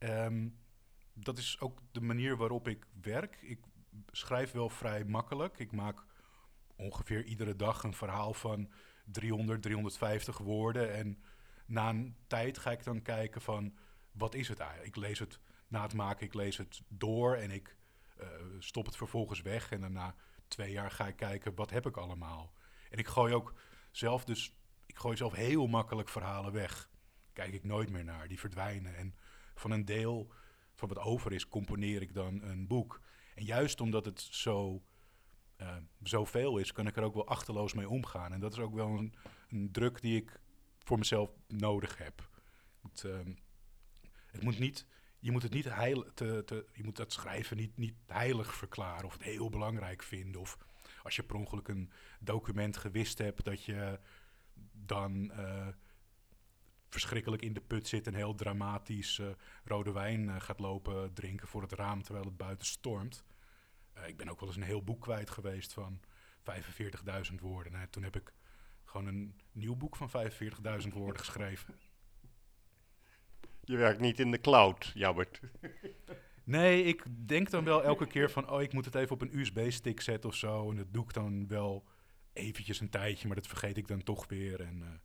Ehm, 0.00 0.48
dat 1.12 1.38
is 1.38 1.60
ook 1.60 1.80
de 1.92 2.00
manier 2.00 2.36
waarop 2.36 2.68
ik 2.68 2.86
werk. 3.00 3.38
Ik 3.40 3.60
schrijf 4.10 4.52
wel 4.52 4.68
vrij 4.68 5.04
makkelijk. 5.04 5.58
Ik 5.58 5.72
maak 5.72 6.04
ongeveer 6.76 7.24
iedere 7.24 7.56
dag 7.56 7.82
een 7.82 7.94
verhaal 7.94 8.34
van 8.34 8.70
300, 9.04 9.62
350 9.62 10.38
woorden. 10.38 10.94
En 10.94 11.22
na 11.66 11.88
een 11.88 12.16
tijd 12.26 12.58
ga 12.58 12.70
ik 12.70 12.84
dan 12.84 13.02
kijken 13.02 13.40
van, 13.40 13.76
wat 14.12 14.34
is 14.34 14.48
het 14.48 14.58
eigenlijk? 14.58 14.96
Ik 14.96 15.02
lees 15.02 15.18
het 15.18 15.40
na 15.68 15.82
het 15.82 15.94
maken, 15.94 16.26
ik 16.26 16.34
lees 16.34 16.56
het 16.56 16.82
door 16.88 17.34
en 17.34 17.50
ik 17.50 17.76
eh, 18.16 18.28
stop 18.58 18.86
het 18.86 18.96
vervolgens 18.96 19.42
weg. 19.42 19.70
En 19.70 19.80
dan 19.80 19.92
na 19.92 20.14
twee 20.48 20.72
jaar 20.72 20.90
ga 20.90 21.06
ik 21.06 21.16
kijken, 21.16 21.54
wat 21.54 21.70
heb 21.70 21.86
ik 21.86 21.96
allemaal? 21.96 22.52
En 22.90 22.98
ik 22.98 23.06
gooi 23.06 23.34
ook 23.34 23.54
zelf 23.90 24.24
dus, 24.24 24.56
ik 24.86 24.98
gooi 24.98 25.16
zelf 25.16 25.32
heel 25.32 25.66
makkelijk 25.66 26.08
verhalen 26.08 26.52
weg. 26.52 26.90
Kijk 27.32 27.52
ik 27.52 27.64
nooit 27.64 27.90
meer 27.90 28.04
naar, 28.04 28.28
die 28.28 28.38
verdwijnen. 28.38 28.96
En 28.96 29.14
van 29.54 29.70
een 29.70 29.84
deel 29.84 30.32
van 30.74 30.88
wat 30.88 30.98
over 30.98 31.32
is, 31.32 31.48
componeer 31.48 32.02
ik 32.02 32.14
dan 32.14 32.42
een 32.42 32.66
boek. 32.66 33.00
En 33.34 33.44
juist 33.44 33.80
omdat 33.80 34.04
het 34.04 34.20
zo, 34.20 34.82
eh, 35.56 35.76
zoveel 36.02 36.58
is, 36.58 36.72
kan 36.72 36.86
ik 36.86 36.96
er 36.96 37.02
ook 37.02 37.14
wel 37.14 37.26
achterloos 37.26 37.74
mee 37.74 37.88
omgaan. 37.88 38.32
En 38.32 38.40
dat 38.40 38.52
is 38.52 38.58
ook 38.58 38.74
wel 38.74 38.88
een, 38.88 39.14
een 39.48 39.72
druk 39.72 40.00
die 40.00 40.16
ik 40.16 40.40
voor 40.78 40.98
mezelf 40.98 41.30
nodig 41.48 41.98
heb. 41.98 42.28
Ehm, 43.02 43.32
het 44.26 44.42
moet 44.42 44.58
niet, 44.58 44.86
je 45.18 45.30
moet 45.30 45.42
het 45.42 45.52
niet 45.52 45.64
heil, 45.64 46.12
te, 46.14 46.42
te, 46.46 46.66
je 46.72 46.84
moet 46.84 46.96
dat 46.96 47.12
schrijven 47.12 47.56
niet, 47.56 47.76
niet 47.76 47.94
heilig 48.06 48.54
verklaren 48.54 49.06
of 49.06 49.12
het 49.12 49.22
heel 49.22 49.48
belangrijk 49.48 50.02
vinden. 50.02 50.40
Of 50.40 50.58
als 51.02 51.16
je 51.16 51.22
per 51.22 51.36
ongeluk 51.36 51.68
een 51.68 51.90
document 52.20 52.76
gewist 52.76 53.18
hebt, 53.18 53.44
dat 53.44 53.64
je 53.64 54.00
dan 54.72 55.30
eh, 55.30 55.68
verschrikkelijk 56.90 57.42
in 57.42 57.52
de 57.52 57.60
put 57.60 57.88
zit 57.88 58.06
en 58.06 58.14
heel 58.14 58.34
dramatisch 58.34 59.18
eh, 59.18 59.26
rode 59.64 59.92
wijn 59.92 60.28
eh, 60.28 60.40
gaat 60.40 60.60
lopen 60.60 61.12
drinken 61.12 61.48
voor 61.48 61.62
het 61.62 61.72
raam 61.72 62.02
terwijl 62.02 62.24
het 62.24 62.36
buiten 62.36 62.66
stormt. 62.66 63.24
Eh, 63.92 64.08
ik 64.08 64.16
ben 64.16 64.28
ook 64.28 64.40
wel 64.40 64.48
eens 64.48 64.58
een 64.58 64.64
heel 64.64 64.84
boek 64.84 65.00
kwijt 65.00 65.30
geweest 65.30 65.72
van 65.72 66.00
45.000 67.30 67.34
woorden. 67.40 67.72
Nou, 67.72 67.86
toen 67.90 68.02
heb 68.02 68.16
ik 68.16 68.32
gewoon 68.84 69.06
een 69.06 69.40
nieuw 69.52 69.76
boek 69.76 69.96
van 69.96 70.10
45.000 70.10 70.88
woorden 70.92 71.18
geschreven. 71.18 71.74
Je 73.64 73.76
werkt 73.76 74.00
niet 74.00 74.20
in 74.20 74.30
de 74.30 74.40
cloud, 74.40 74.90
Jabbert. 74.94 75.40
Nee, 76.44 76.84
ik 76.84 77.04
denk 77.28 77.50
dan 77.50 77.64
wel 77.64 77.84
elke 77.84 78.06
keer 78.06 78.30
van, 78.30 78.50
oh, 78.50 78.62
ik 78.62 78.72
moet 78.72 78.84
het 78.84 78.94
even 78.94 79.12
op 79.12 79.20
een 79.20 79.38
USB-stick 79.38 80.00
zetten 80.00 80.30
of 80.30 80.36
zo. 80.36 80.70
En 80.70 80.76
dat 80.76 80.92
doe 80.92 81.04
ik 81.04 81.12
dan 81.12 81.48
wel 81.48 81.84
eventjes 82.32 82.80
een 82.80 82.90
tijdje, 82.90 83.26
maar 83.26 83.36
dat 83.36 83.46
vergeet 83.46 83.76
ik 83.76 83.88
dan 83.88 84.02
toch 84.02 84.28
weer. 84.28 84.60
En, 84.60 85.00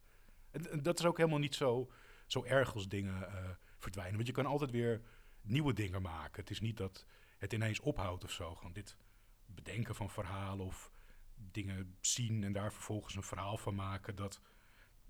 en- 0.56 0.72
en 0.72 0.84
dat 0.84 1.00
is 1.00 1.06
ook 1.06 1.18
helemaal 1.18 1.40
niet 1.40 1.56
zo, 1.56 1.92
zo 2.28 2.44
erg 2.44 2.74
als 2.74 2.88
dingen 2.88 3.28
eh, 3.28 3.50
verdwijnen. 3.78 4.16
Want 4.16 4.28
je 4.28 4.34
kan 4.34 4.46
altijd 4.46 4.72
weer 4.72 5.02
nieuwe 5.42 5.74
dingen 5.74 6.02
maken. 6.02 6.42
Het 6.42 6.50
is 6.50 6.60
niet 6.60 6.78
dat 6.78 7.06
het 7.38 7.54
ineens 7.54 7.80
ophoudt 7.80 8.24
of 8.24 8.32
zo. 8.32 8.56
Gewoon 8.56 8.74
dit 8.74 8.98
bedenken 9.46 9.96
van 9.96 10.10
verhalen 10.10 10.66
of 10.66 10.92
dingen 11.36 11.98
zien 12.02 12.44
en 12.44 12.54
daar 12.54 12.74
vervolgens 12.74 13.16
een 13.16 13.24
verhaal 13.24 13.58
van 13.58 13.76
maken. 13.76 14.16
Dat, 14.16 14.40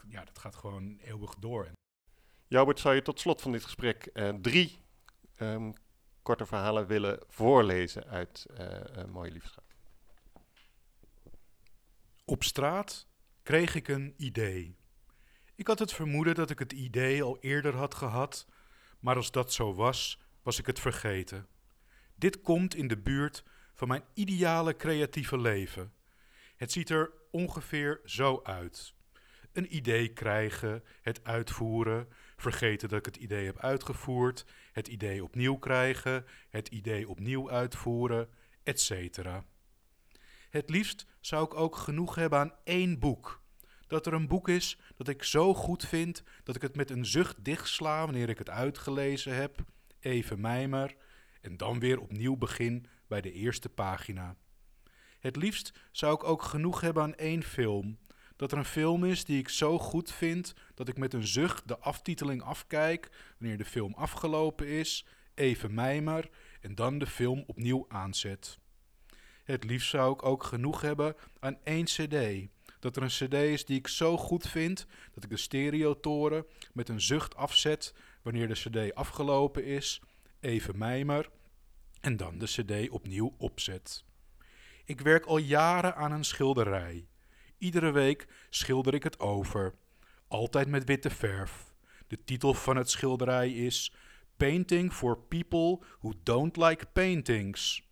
ja, 0.08 0.26
dat 0.26 0.40
gaat 0.40 0.56
gewoon 0.56 0.98
eeuwig 0.98 1.36
door. 1.36 1.72
Jabbert, 2.48 2.80
zou 2.80 2.96
je 2.96 3.02
tot 3.02 3.20
slot 3.20 3.42
van 3.42 3.52
dit 3.52 3.64
gesprek 3.64 4.06
eh, 4.06 4.30
drie 4.30 4.80
ehm, 5.36 5.72
korte 6.22 6.46
verhalen 6.46 6.88
willen 6.88 7.24
voorlezen 7.28 8.06
uit 8.08 8.46
eh, 8.46 9.06
Mooie 9.06 9.32
Liefschap? 9.32 9.64
Op 12.26 12.44
straat 12.44 13.08
kreeg 13.44 13.76
ik 13.76 13.88
een 13.88 14.14
idee. 14.18 14.76
Ik 15.56 15.68
had 15.68 15.80
het 15.80 15.94
vermoeden 15.94 16.36
dat 16.36 16.50
ik 16.50 16.60
het 16.60 16.74
idee 16.74 17.24
al 17.24 17.38
eerder 17.40 17.76
had 17.76 17.96
gehad, 17.96 18.48
maar 19.00 19.16
als 19.16 19.32
dat 19.32 19.54
zo 19.54 19.74
was, 19.74 20.20
was 20.44 20.60
ik 20.60 20.66
het 20.66 20.80
vergeten. 20.80 21.48
Dit 22.16 22.42
komt 22.42 22.76
in 22.76 22.88
de 22.88 22.98
buurt 22.98 23.44
van 23.74 23.88
mijn 23.88 24.04
ideale 24.14 24.76
creatieve 24.76 25.38
leven. 25.38 25.94
Het 26.56 26.72
ziet 26.72 26.90
er 26.90 27.12
ongeveer 27.32 28.02
zo 28.06 28.40
uit. 28.44 28.94
Een 29.54 29.76
idee 29.76 30.14
krijgen, 30.14 30.84
het 31.02 31.24
uitvoeren, 31.24 32.08
vergeten 32.38 32.90
dat 32.90 33.00
ik 33.00 33.06
het 33.06 33.18
idee 33.18 33.46
heb 33.46 33.60
uitgevoerd, 33.60 34.46
het 34.72 34.88
idee 34.88 35.24
opnieuw 35.24 35.56
krijgen, 35.58 36.26
het 36.50 36.68
idee 36.68 37.10
opnieuw 37.10 37.52
uitvoeren, 37.52 38.30
etc. 38.64 39.20
Het 40.50 40.70
liefst 40.70 41.06
zou 41.20 41.46
ik 41.46 41.54
ook 41.54 41.76
genoeg 41.76 42.16
hebben 42.16 42.40
aan 42.40 42.54
één 42.64 43.00
boek. 43.00 43.44
Dat 43.88 44.06
er 44.06 44.14
een 44.14 44.28
boek 44.28 44.50
is 44.50 44.78
dat 44.96 45.08
ik 45.08 45.24
zo 45.24 45.54
goed 45.54 45.86
vind 45.86 46.24
dat 46.44 46.56
ik 46.56 46.62
het 46.62 46.76
met 46.76 46.90
een 46.90 47.06
zucht 47.06 47.44
dichtsla 47.44 48.06
wanneer 48.06 48.30
ik 48.30 48.38
het 48.38 48.50
uitgelezen 48.50 49.36
heb, 49.36 49.64
even 50.00 50.42
mijmer 50.42 50.96
en 51.42 51.58
dan 51.58 51.80
weer 51.80 52.00
opnieuw 52.00 52.36
begin 52.36 52.86
bij 53.08 53.22
de 53.22 53.32
eerste 53.32 53.70
pagina. 53.70 54.36
Het 55.20 55.36
liefst 55.36 55.74
zou 55.92 56.14
ik 56.14 56.24
ook 56.24 56.42
genoeg 56.44 56.82
hebben 56.82 57.04
aan 57.04 57.16
één 57.16 57.44
film. 57.44 57.98
Dat 58.36 58.52
er 58.52 58.58
een 58.58 58.66
film 58.66 59.04
is 59.04 59.26
die 59.26 59.40
ik 59.40 59.50
zo 59.50 59.80
goed 59.80 60.12
vind 60.12 60.54
dat 60.74 60.88
ik 60.88 60.98
met 60.98 61.14
een 61.14 61.28
zucht 61.28 61.68
de 61.68 61.80
aftiteling 61.80 62.42
afkijk 62.42 63.10
wanneer 63.38 63.58
de 63.58 63.66
film 63.66 63.94
afgelopen 63.94 64.68
is, 64.68 65.06
even 65.34 65.74
mijmer 65.74 66.30
en 66.62 66.76
dan 66.76 66.98
de 66.98 67.08
film 67.08 67.44
opnieuw 67.48 67.86
aanzet. 67.88 68.60
Het 69.44 69.64
liefst 69.64 69.90
zou 69.90 70.14
ik 70.14 70.24
ook 70.24 70.44
genoeg 70.44 70.82
hebben 70.82 71.16
aan 71.40 71.58
één 71.64 71.86
cd. 71.86 72.48
Dat 72.86 72.96
er 72.96 73.04
een 73.04 73.28
cd 73.28 73.34
is 73.34 73.66
die 73.66 73.78
ik 73.78 73.88
zo 73.88 74.18
goed 74.18 74.48
vind 74.48 74.86
dat 75.14 75.24
ik 75.24 75.30
de 75.30 75.38
stereotoren 75.38 76.46
met 76.74 76.90
een 76.90 77.02
zucht 77.02 77.36
afzet 77.36 77.94
wanneer 78.22 78.48
de 78.48 78.54
cd 78.54 78.96
afgelopen 78.96 79.66
is, 79.66 80.02
even 80.40 80.78
mijmer 80.78 81.30
en 82.02 82.18
dan 82.18 82.38
de 82.38 82.46
cd 82.46 82.90
opnieuw 82.90 83.36
opzet. 83.38 84.04
Ik 84.84 85.02
werk 85.02 85.26
al 85.26 85.38
jaren 85.38 85.96
aan 85.96 86.12
een 86.12 86.24
schilderij. 86.24 87.08
Iedere 87.58 87.92
week 87.92 88.28
schilder 88.50 88.94
ik 88.94 89.04
het 89.04 89.20
over, 89.20 89.76
altijd 90.28 90.68
met 90.68 90.84
witte 90.84 91.10
verf. 91.10 91.74
De 92.08 92.24
titel 92.24 92.54
van 92.54 92.76
het 92.76 92.90
schilderij 92.90 93.52
is 93.52 93.94
Painting 94.38 94.94
for 94.94 95.18
People 95.18 95.80
Who 96.00 96.14
Don't 96.24 96.58
Like 96.58 96.86
Paintings. 96.86 97.84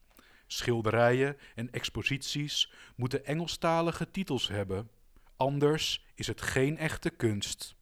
Schilderijen 0.58 1.38
en 1.56 1.72
exposities 1.72 2.72
moeten 2.96 3.26
Engelstalige 3.26 4.12
titels 4.12 4.48
hebben, 4.48 4.90
anders 5.38 6.06
is 6.16 6.28
het 6.28 6.42
geen 6.42 6.78
echte 6.78 7.10
kunst. 7.10 7.76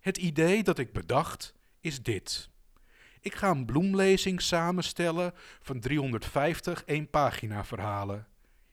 Het 0.00 0.16
idee 0.16 0.62
dat 0.62 0.78
ik 0.78 0.92
bedacht 0.92 1.54
is 1.80 2.02
dit. 2.02 2.50
Ik 3.20 3.34
ga 3.34 3.50
een 3.50 3.64
bloemlezing 3.64 4.40
samenstellen 4.42 5.32
van 5.62 5.80
350 5.80 6.84
één-pagina 6.84 7.64
verhalen. 7.64 8.26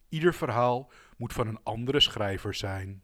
Ieder 0.10 0.34
verhaal 0.34 0.92
moet 1.18 1.34
van 1.34 1.48
een 1.48 1.64
andere 1.64 2.00
schrijver 2.00 2.54
zijn. 2.54 3.04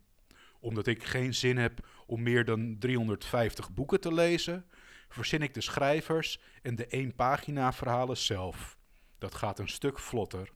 Omdat 0.60 0.88
ik 0.88 1.04
geen 1.04 1.34
zin 1.34 1.58
heb 1.58 1.88
om 2.06 2.24
meer 2.24 2.46
dan 2.46 2.76
350 2.80 3.74
boeken 3.74 4.02
te 4.02 4.14
lezen, 4.14 4.66
verzin 5.10 5.42
ik 5.42 5.54
de 5.54 5.62
schrijvers 5.62 6.42
en 6.62 6.76
de 6.76 6.88
één-pagina 6.88 7.74
verhalen 7.74 8.18
zelf. 8.18 8.78
Dat 9.24 9.36
gaat 9.36 9.60
een 9.60 9.70
stuk 9.70 10.00
vlotter. 10.00 10.52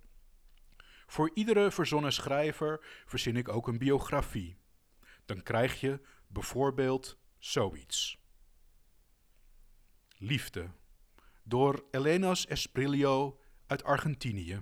Voor 1.06 1.32
iedere 1.34 1.72
verzonnen 1.72 2.14
schrijver 2.14 3.04
verzin 3.06 3.36
ik 3.38 3.50
ook 3.50 3.68
een 3.68 3.78
biografie. 3.78 4.58
Dan 5.26 5.44
krijg 5.44 5.80
je 5.80 6.02
bijvoorbeeld 6.28 7.18
zoiets. 7.38 8.18
Liefde 10.18 10.70
door 11.44 11.86
Elenas 11.92 12.46
Esprilio 12.46 13.40
uit 13.68 13.84
Argentinië. 13.84 14.62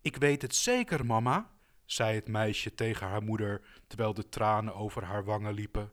Ik 0.00 0.16
weet 0.16 0.42
het 0.42 0.54
zeker, 0.54 1.06
mama, 1.06 1.50
zei 1.84 2.14
het 2.14 2.28
meisje 2.28 2.74
tegen 2.74 3.06
haar 3.06 3.22
moeder 3.22 3.82
terwijl 3.86 4.14
de 4.14 4.28
tranen 4.28 4.74
over 4.74 5.04
haar 5.04 5.24
wangen 5.24 5.54
liepen. 5.54 5.92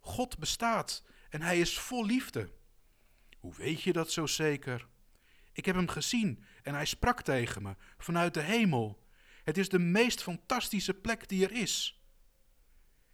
God 0.00 0.38
bestaat 0.38 1.04
en 1.30 1.42
hij 1.42 1.60
is 1.60 1.78
vol 1.78 2.04
liefde. 2.04 2.52
Hoe 3.38 3.54
weet 3.54 3.82
je 3.82 3.92
dat 3.92 4.10
zo 4.10 4.26
zeker? 4.26 4.90
Ik 5.52 5.64
heb 5.64 5.74
hem 5.74 5.88
gezien 5.88 6.44
en 6.62 6.74
hij 6.74 6.84
sprak 6.84 7.22
tegen 7.22 7.62
me 7.62 7.74
vanuit 7.98 8.34
de 8.34 8.40
hemel. 8.40 9.06
Het 9.44 9.58
is 9.58 9.68
de 9.68 9.78
meest 9.78 10.22
fantastische 10.22 10.94
plek 10.94 11.28
die 11.28 11.44
er 11.44 11.52
is. 11.52 12.02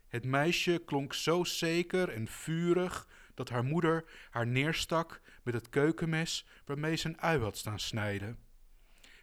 Het 0.09 0.24
meisje 0.24 0.82
klonk 0.84 1.14
zo 1.14 1.45
zeker 1.45 2.09
en 2.09 2.28
vurig 2.28 3.09
dat 3.34 3.49
haar 3.49 3.64
moeder 3.64 4.05
haar 4.30 4.47
neerstak 4.47 5.20
met 5.43 5.55
het 5.55 5.68
keukenmes 5.68 6.47
waarmee 6.64 6.97
ze 6.97 7.09
een 7.09 7.20
ui 7.20 7.41
had 7.41 7.57
staan 7.57 7.78
snijden. 7.78 8.39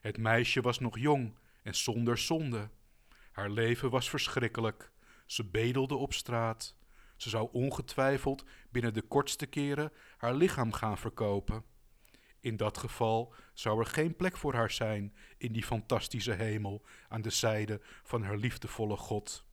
Het 0.02 0.18
meisje 0.18 0.62
was 0.62 0.80
nog 0.80 1.00
jong 1.00 1.38
en 1.64 1.76
zonder 1.76 2.18
zonde. 2.18 2.70
Haar 3.32 3.50
leven 3.50 3.90
was 3.90 4.10
verschrikkelijk. 4.10 4.92
Ze 5.26 5.46
bedelde 5.46 5.96
op 5.96 6.14
straat. 6.14 6.76
Ze 7.16 7.30
zou 7.30 7.50
ongetwijfeld 7.52 8.46
binnen 8.72 8.94
de 8.94 9.02
kortste 9.02 9.46
keren 9.46 9.92
haar 10.18 10.36
lichaam 10.36 10.74
gaan 10.74 10.98
verkopen. 10.98 11.64
In 12.46 12.58
dat 12.58 12.78
geval 12.78 13.34
zou 13.54 13.80
er 13.80 13.86
geen 13.86 14.16
plek 14.16 14.38
voor 14.38 14.54
haar 14.54 14.72
zijn 14.72 15.16
in 15.38 15.52
die 15.52 15.64
fantastische 15.64 16.32
hemel 16.32 16.86
aan 17.10 17.22
de 17.22 17.30
zijde 17.30 17.82
van 18.04 18.24
haar 18.24 18.38
liefdevolle 18.38 18.98
God. 18.98 19.46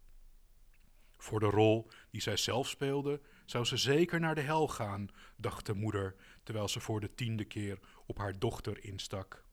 Voor 1.16 1.40
de 1.40 1.46
rol 1.46 1.90
die 2.10 2.20
zij 2.20 2.36
zelf 2.36 2.68
speelde, 2.68 3.20
zou 3.44 3.64
ze 3.64 3.76
zeker 3.76 4.20
naar 4.20 4.34
de 4.34 4.40
hel 4.40 4.68
gaan, 4.68 5.08
dacht 5.36 5.66
de 5.66 5.74
moeder, 5.74 6.14
terwijl 6.42 6.68
ze 6.68 6.80
voor 6.80 7.00
de 7.00 7.14
tiende 7.14 7.44
keer 7.44 7.78
op 8.06 8.18
haar 8.18 8.38
dochter 8.38 8.84
instak. 8.84 9.44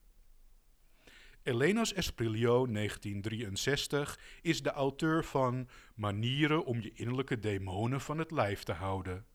Elenas 1.42 1.92
Esprilio 1.92 2.66
1963 2.66 4.18
is 4.42 4.62
de 4.62 4.70
auteur 4.70 5.24
van 5.24 5.68
Manieren 5.94 6.64
om 6.64 6.80
je 6.80 6.92
innerlijke 6.92 7.38
demonen 7.38 8.00
van 8.00 8.18
het 8.18 8.30
lijf 8.30 8.62
te 8.62 8.72
houden. 8.72 9.26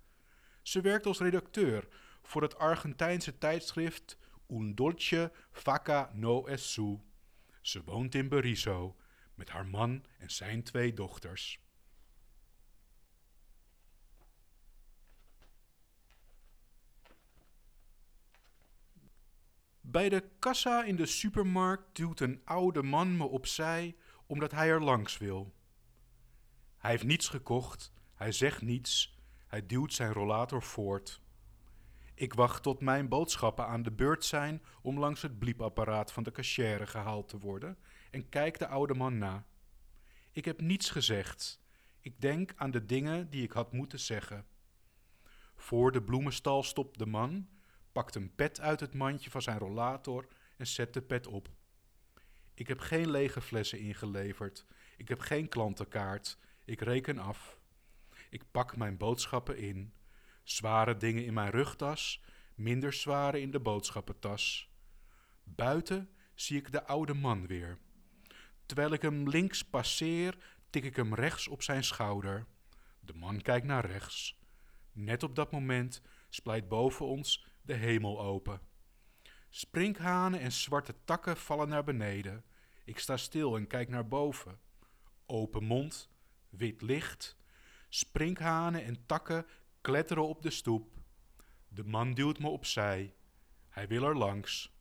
Ze 0.61 0.81
werkt 0.81 1.05
als 1.05 1.19
redacteur 1.19 1.87
voor 2.25 2.41
het 2.41 2.57
Argentijnse 2.57 3.37
tijdschrift 3.37 4.17
Un 4.49 4.75
Dolce 4.75 5.31
Faca 5.51 6.11
No 6.13 6.45
Es 6.45 6.79
Ze 7.61 7.83
woont 7.83 8.15
in 8.15 8.29
Berisso 8.29 8.95
met 9.35 9.49
haar 9.49 9.67
man 9.67 10.05
en 10.17 10.31
zijn 10.31 10.63
twee 10.63 10.93
dochters. 10.93 11.63
Bij 19.81 20.09
de 20.09 20.29
kassa 20.39 20.83
in 20.83 20.95
de 20.95 21.05
supermarkt 21.05 21.95
duwt 21.95 22.19
een 22.19 22.41
oude 22.45 22.83
man 22.83 23.17
me 23.17 23.23
opzij 23.23 23.95
omdat 24.25 24.51
hij 24.51 24.69
er 24.69 24.83
langs 24.83 25.17
wil. 25.17 25.53
Hij 26.77 26.91
heeft 26.91 27.03
niets 27.03 27.27
gekocht, 27.27 27.93
hij 28.13 28.31
zegt 28.31 28.61
niets, 28.61 29.19
hij 29.47 29.65
duwt 29.65 29.93
zijn 29.93 30.13
rollator 30.13 30.63
voort. 30.63 31.21
Ik 32.15 32.33
wacht 32.33 32.63
tot 32.63 32.81
mijn 32.81 33.09
boodschappen 33.09 33.67
aan 33.67 33.83
de 33.83 33.91
beurt 33.91 34.25
zijn 34.25 34.63
om 34.81 34.99
langs 34.99 35.21
het 35.21 35.39
bliepapparaat 35.39 36.11
van 36.11 36.23
de 36.23 36.31
cachère 36.31 36.87
gehaald 36.87 37.27
te 37.29 37.37
worden 37.37 37.77
en 38.11 38.29
kijk 38.29 38.59
de 38.59 38.67
oude 38.67 38.93
man 38.93 39.17
na. 39.17 39.45
Ik 40.31 40.45
heb 40.45 40.61
niets 40.61 40.89
gezegd. 40.89 41.59
Ik 41.99 42.21
denk 42.21 42.53
aan 42.55 42.71
de 42.71 42.85
dingen 42.85 43.29
die 43.29 43.43
ik 43.43 43.51
had 43.51 43.71
moeten 43.71 43.99
zeggen. 43.99 44.45
Voor 45.55 45.91
de 45.91 46.03
bloemenstal 46.03 46.63
stopt 46.63 46.97
de 46.97 47.05
man 47.05 47.47
pakt 47.91 48.15
een 48.15 48.35
pet 48.35 48.59
uit 48.59 48.79
het 48.79 48.93
mandje 48.93 49.29
van 49.29 49.41
zijn 49.41 49.57
rollator 49.57 50.27
en 50.57 50.67
zet 50.67 50.93
de 50.93 51.01
pet 51.01 51.27
op. 51.27 51.49
Ik 52.53 52.67
heb 52.67 52.79
geen 52.79 53.09
lege 53.09 53.41
flessen 53.41 53.79
ingeleverd. 53.79 54.65
Ik 54.97 55.07
heb 55.07 55.19
geen 55.19 55.49
klantenkaart. 55.49 56.37
Ik 56.65 56.81
reken 56.81 57.19
af. 57.19 57.59
Ik 58.29 58.51
pak 58.51 58.77
mijn 58.77 58.97
boodschappen 58.97 59.57
in. 59.57 59.93
Zware 60.45 60.97
dingen 60.97 61.25
in 61.25 61.33
mijn 61.33 61.51
rugtas, 61.51 62.21
minder 62.55 62.93
zware 62.93 63.41
in 63.41 63.51
de 63.51 63.59
boodschappentas. 63.59 64.69
Buiten 65.43 66.09
zie 66.33 66.57
ik 66.57 66.71
de 66.71 66.85
oude 66.85 67.13
man 67.13 67.47
weer. 67.47 67.77
Terwijl 68.65 68.93
ik 68.93 69.01
hem 69.01 69.29
links 69.29 69.63
passeer, 69.63 70.37
tik 70.69 70.83
ik 70.83 70.95
hem 70.95 71.13
rechts 71.13 71.47
op 71.47 71.61
zijn 71.61 71.83
schouder. 71.83 72.45
De 72.99 73.13
man 73.13 73.41
kijkt 73.41 73.65
naar 73.65 73.85
rechts. 73.85 74.39
Net 74.91 75.23
op 75.23 75.35
dat 75.35 75.51
moment 75.51 76.01
splijt 76.29 76.67
boven 76.67 77.05
ons 77.05 77.45
de 77.61 77.73
hemel 77.73 78.21
open. 78.21 78.61
Sprinkhanen 79.49 80.39
en 80.39 80.51
zwarte 80.51 80.95
takken 81.05 81.37
vallen 81.37 81.69
naar 81.69 81.83
beneden. 81.83 82.43
Ik 82.83 82.99
sta 82.99 83.17
stil 83.17 83.55
en 83.55 83.67
kijk 83.67 83.89
naar 83.89 84.07
boven. 84.07 84.59
Open 85.25 85.63
mond, 85.63 86.09
wit 86.49 86.81
licht. 86.81 87.37
Sprinkhanen 87.89 88.83
en 88.83 89.05
takken 89.05 89.45
kletteren 89.85 90.27
op 90.27 90.41
de 90.41 90.49
stoep. 90.49 90.87
De 91.67 91.83
man 91.83 92.13
duwt 92.13 92.39
me 92.39 92.47
opzij. 92.47 93.15
Hij 93.69 93.87
wil 93.87 94.03
er 94.03 94.17
langs. 94.17 94.74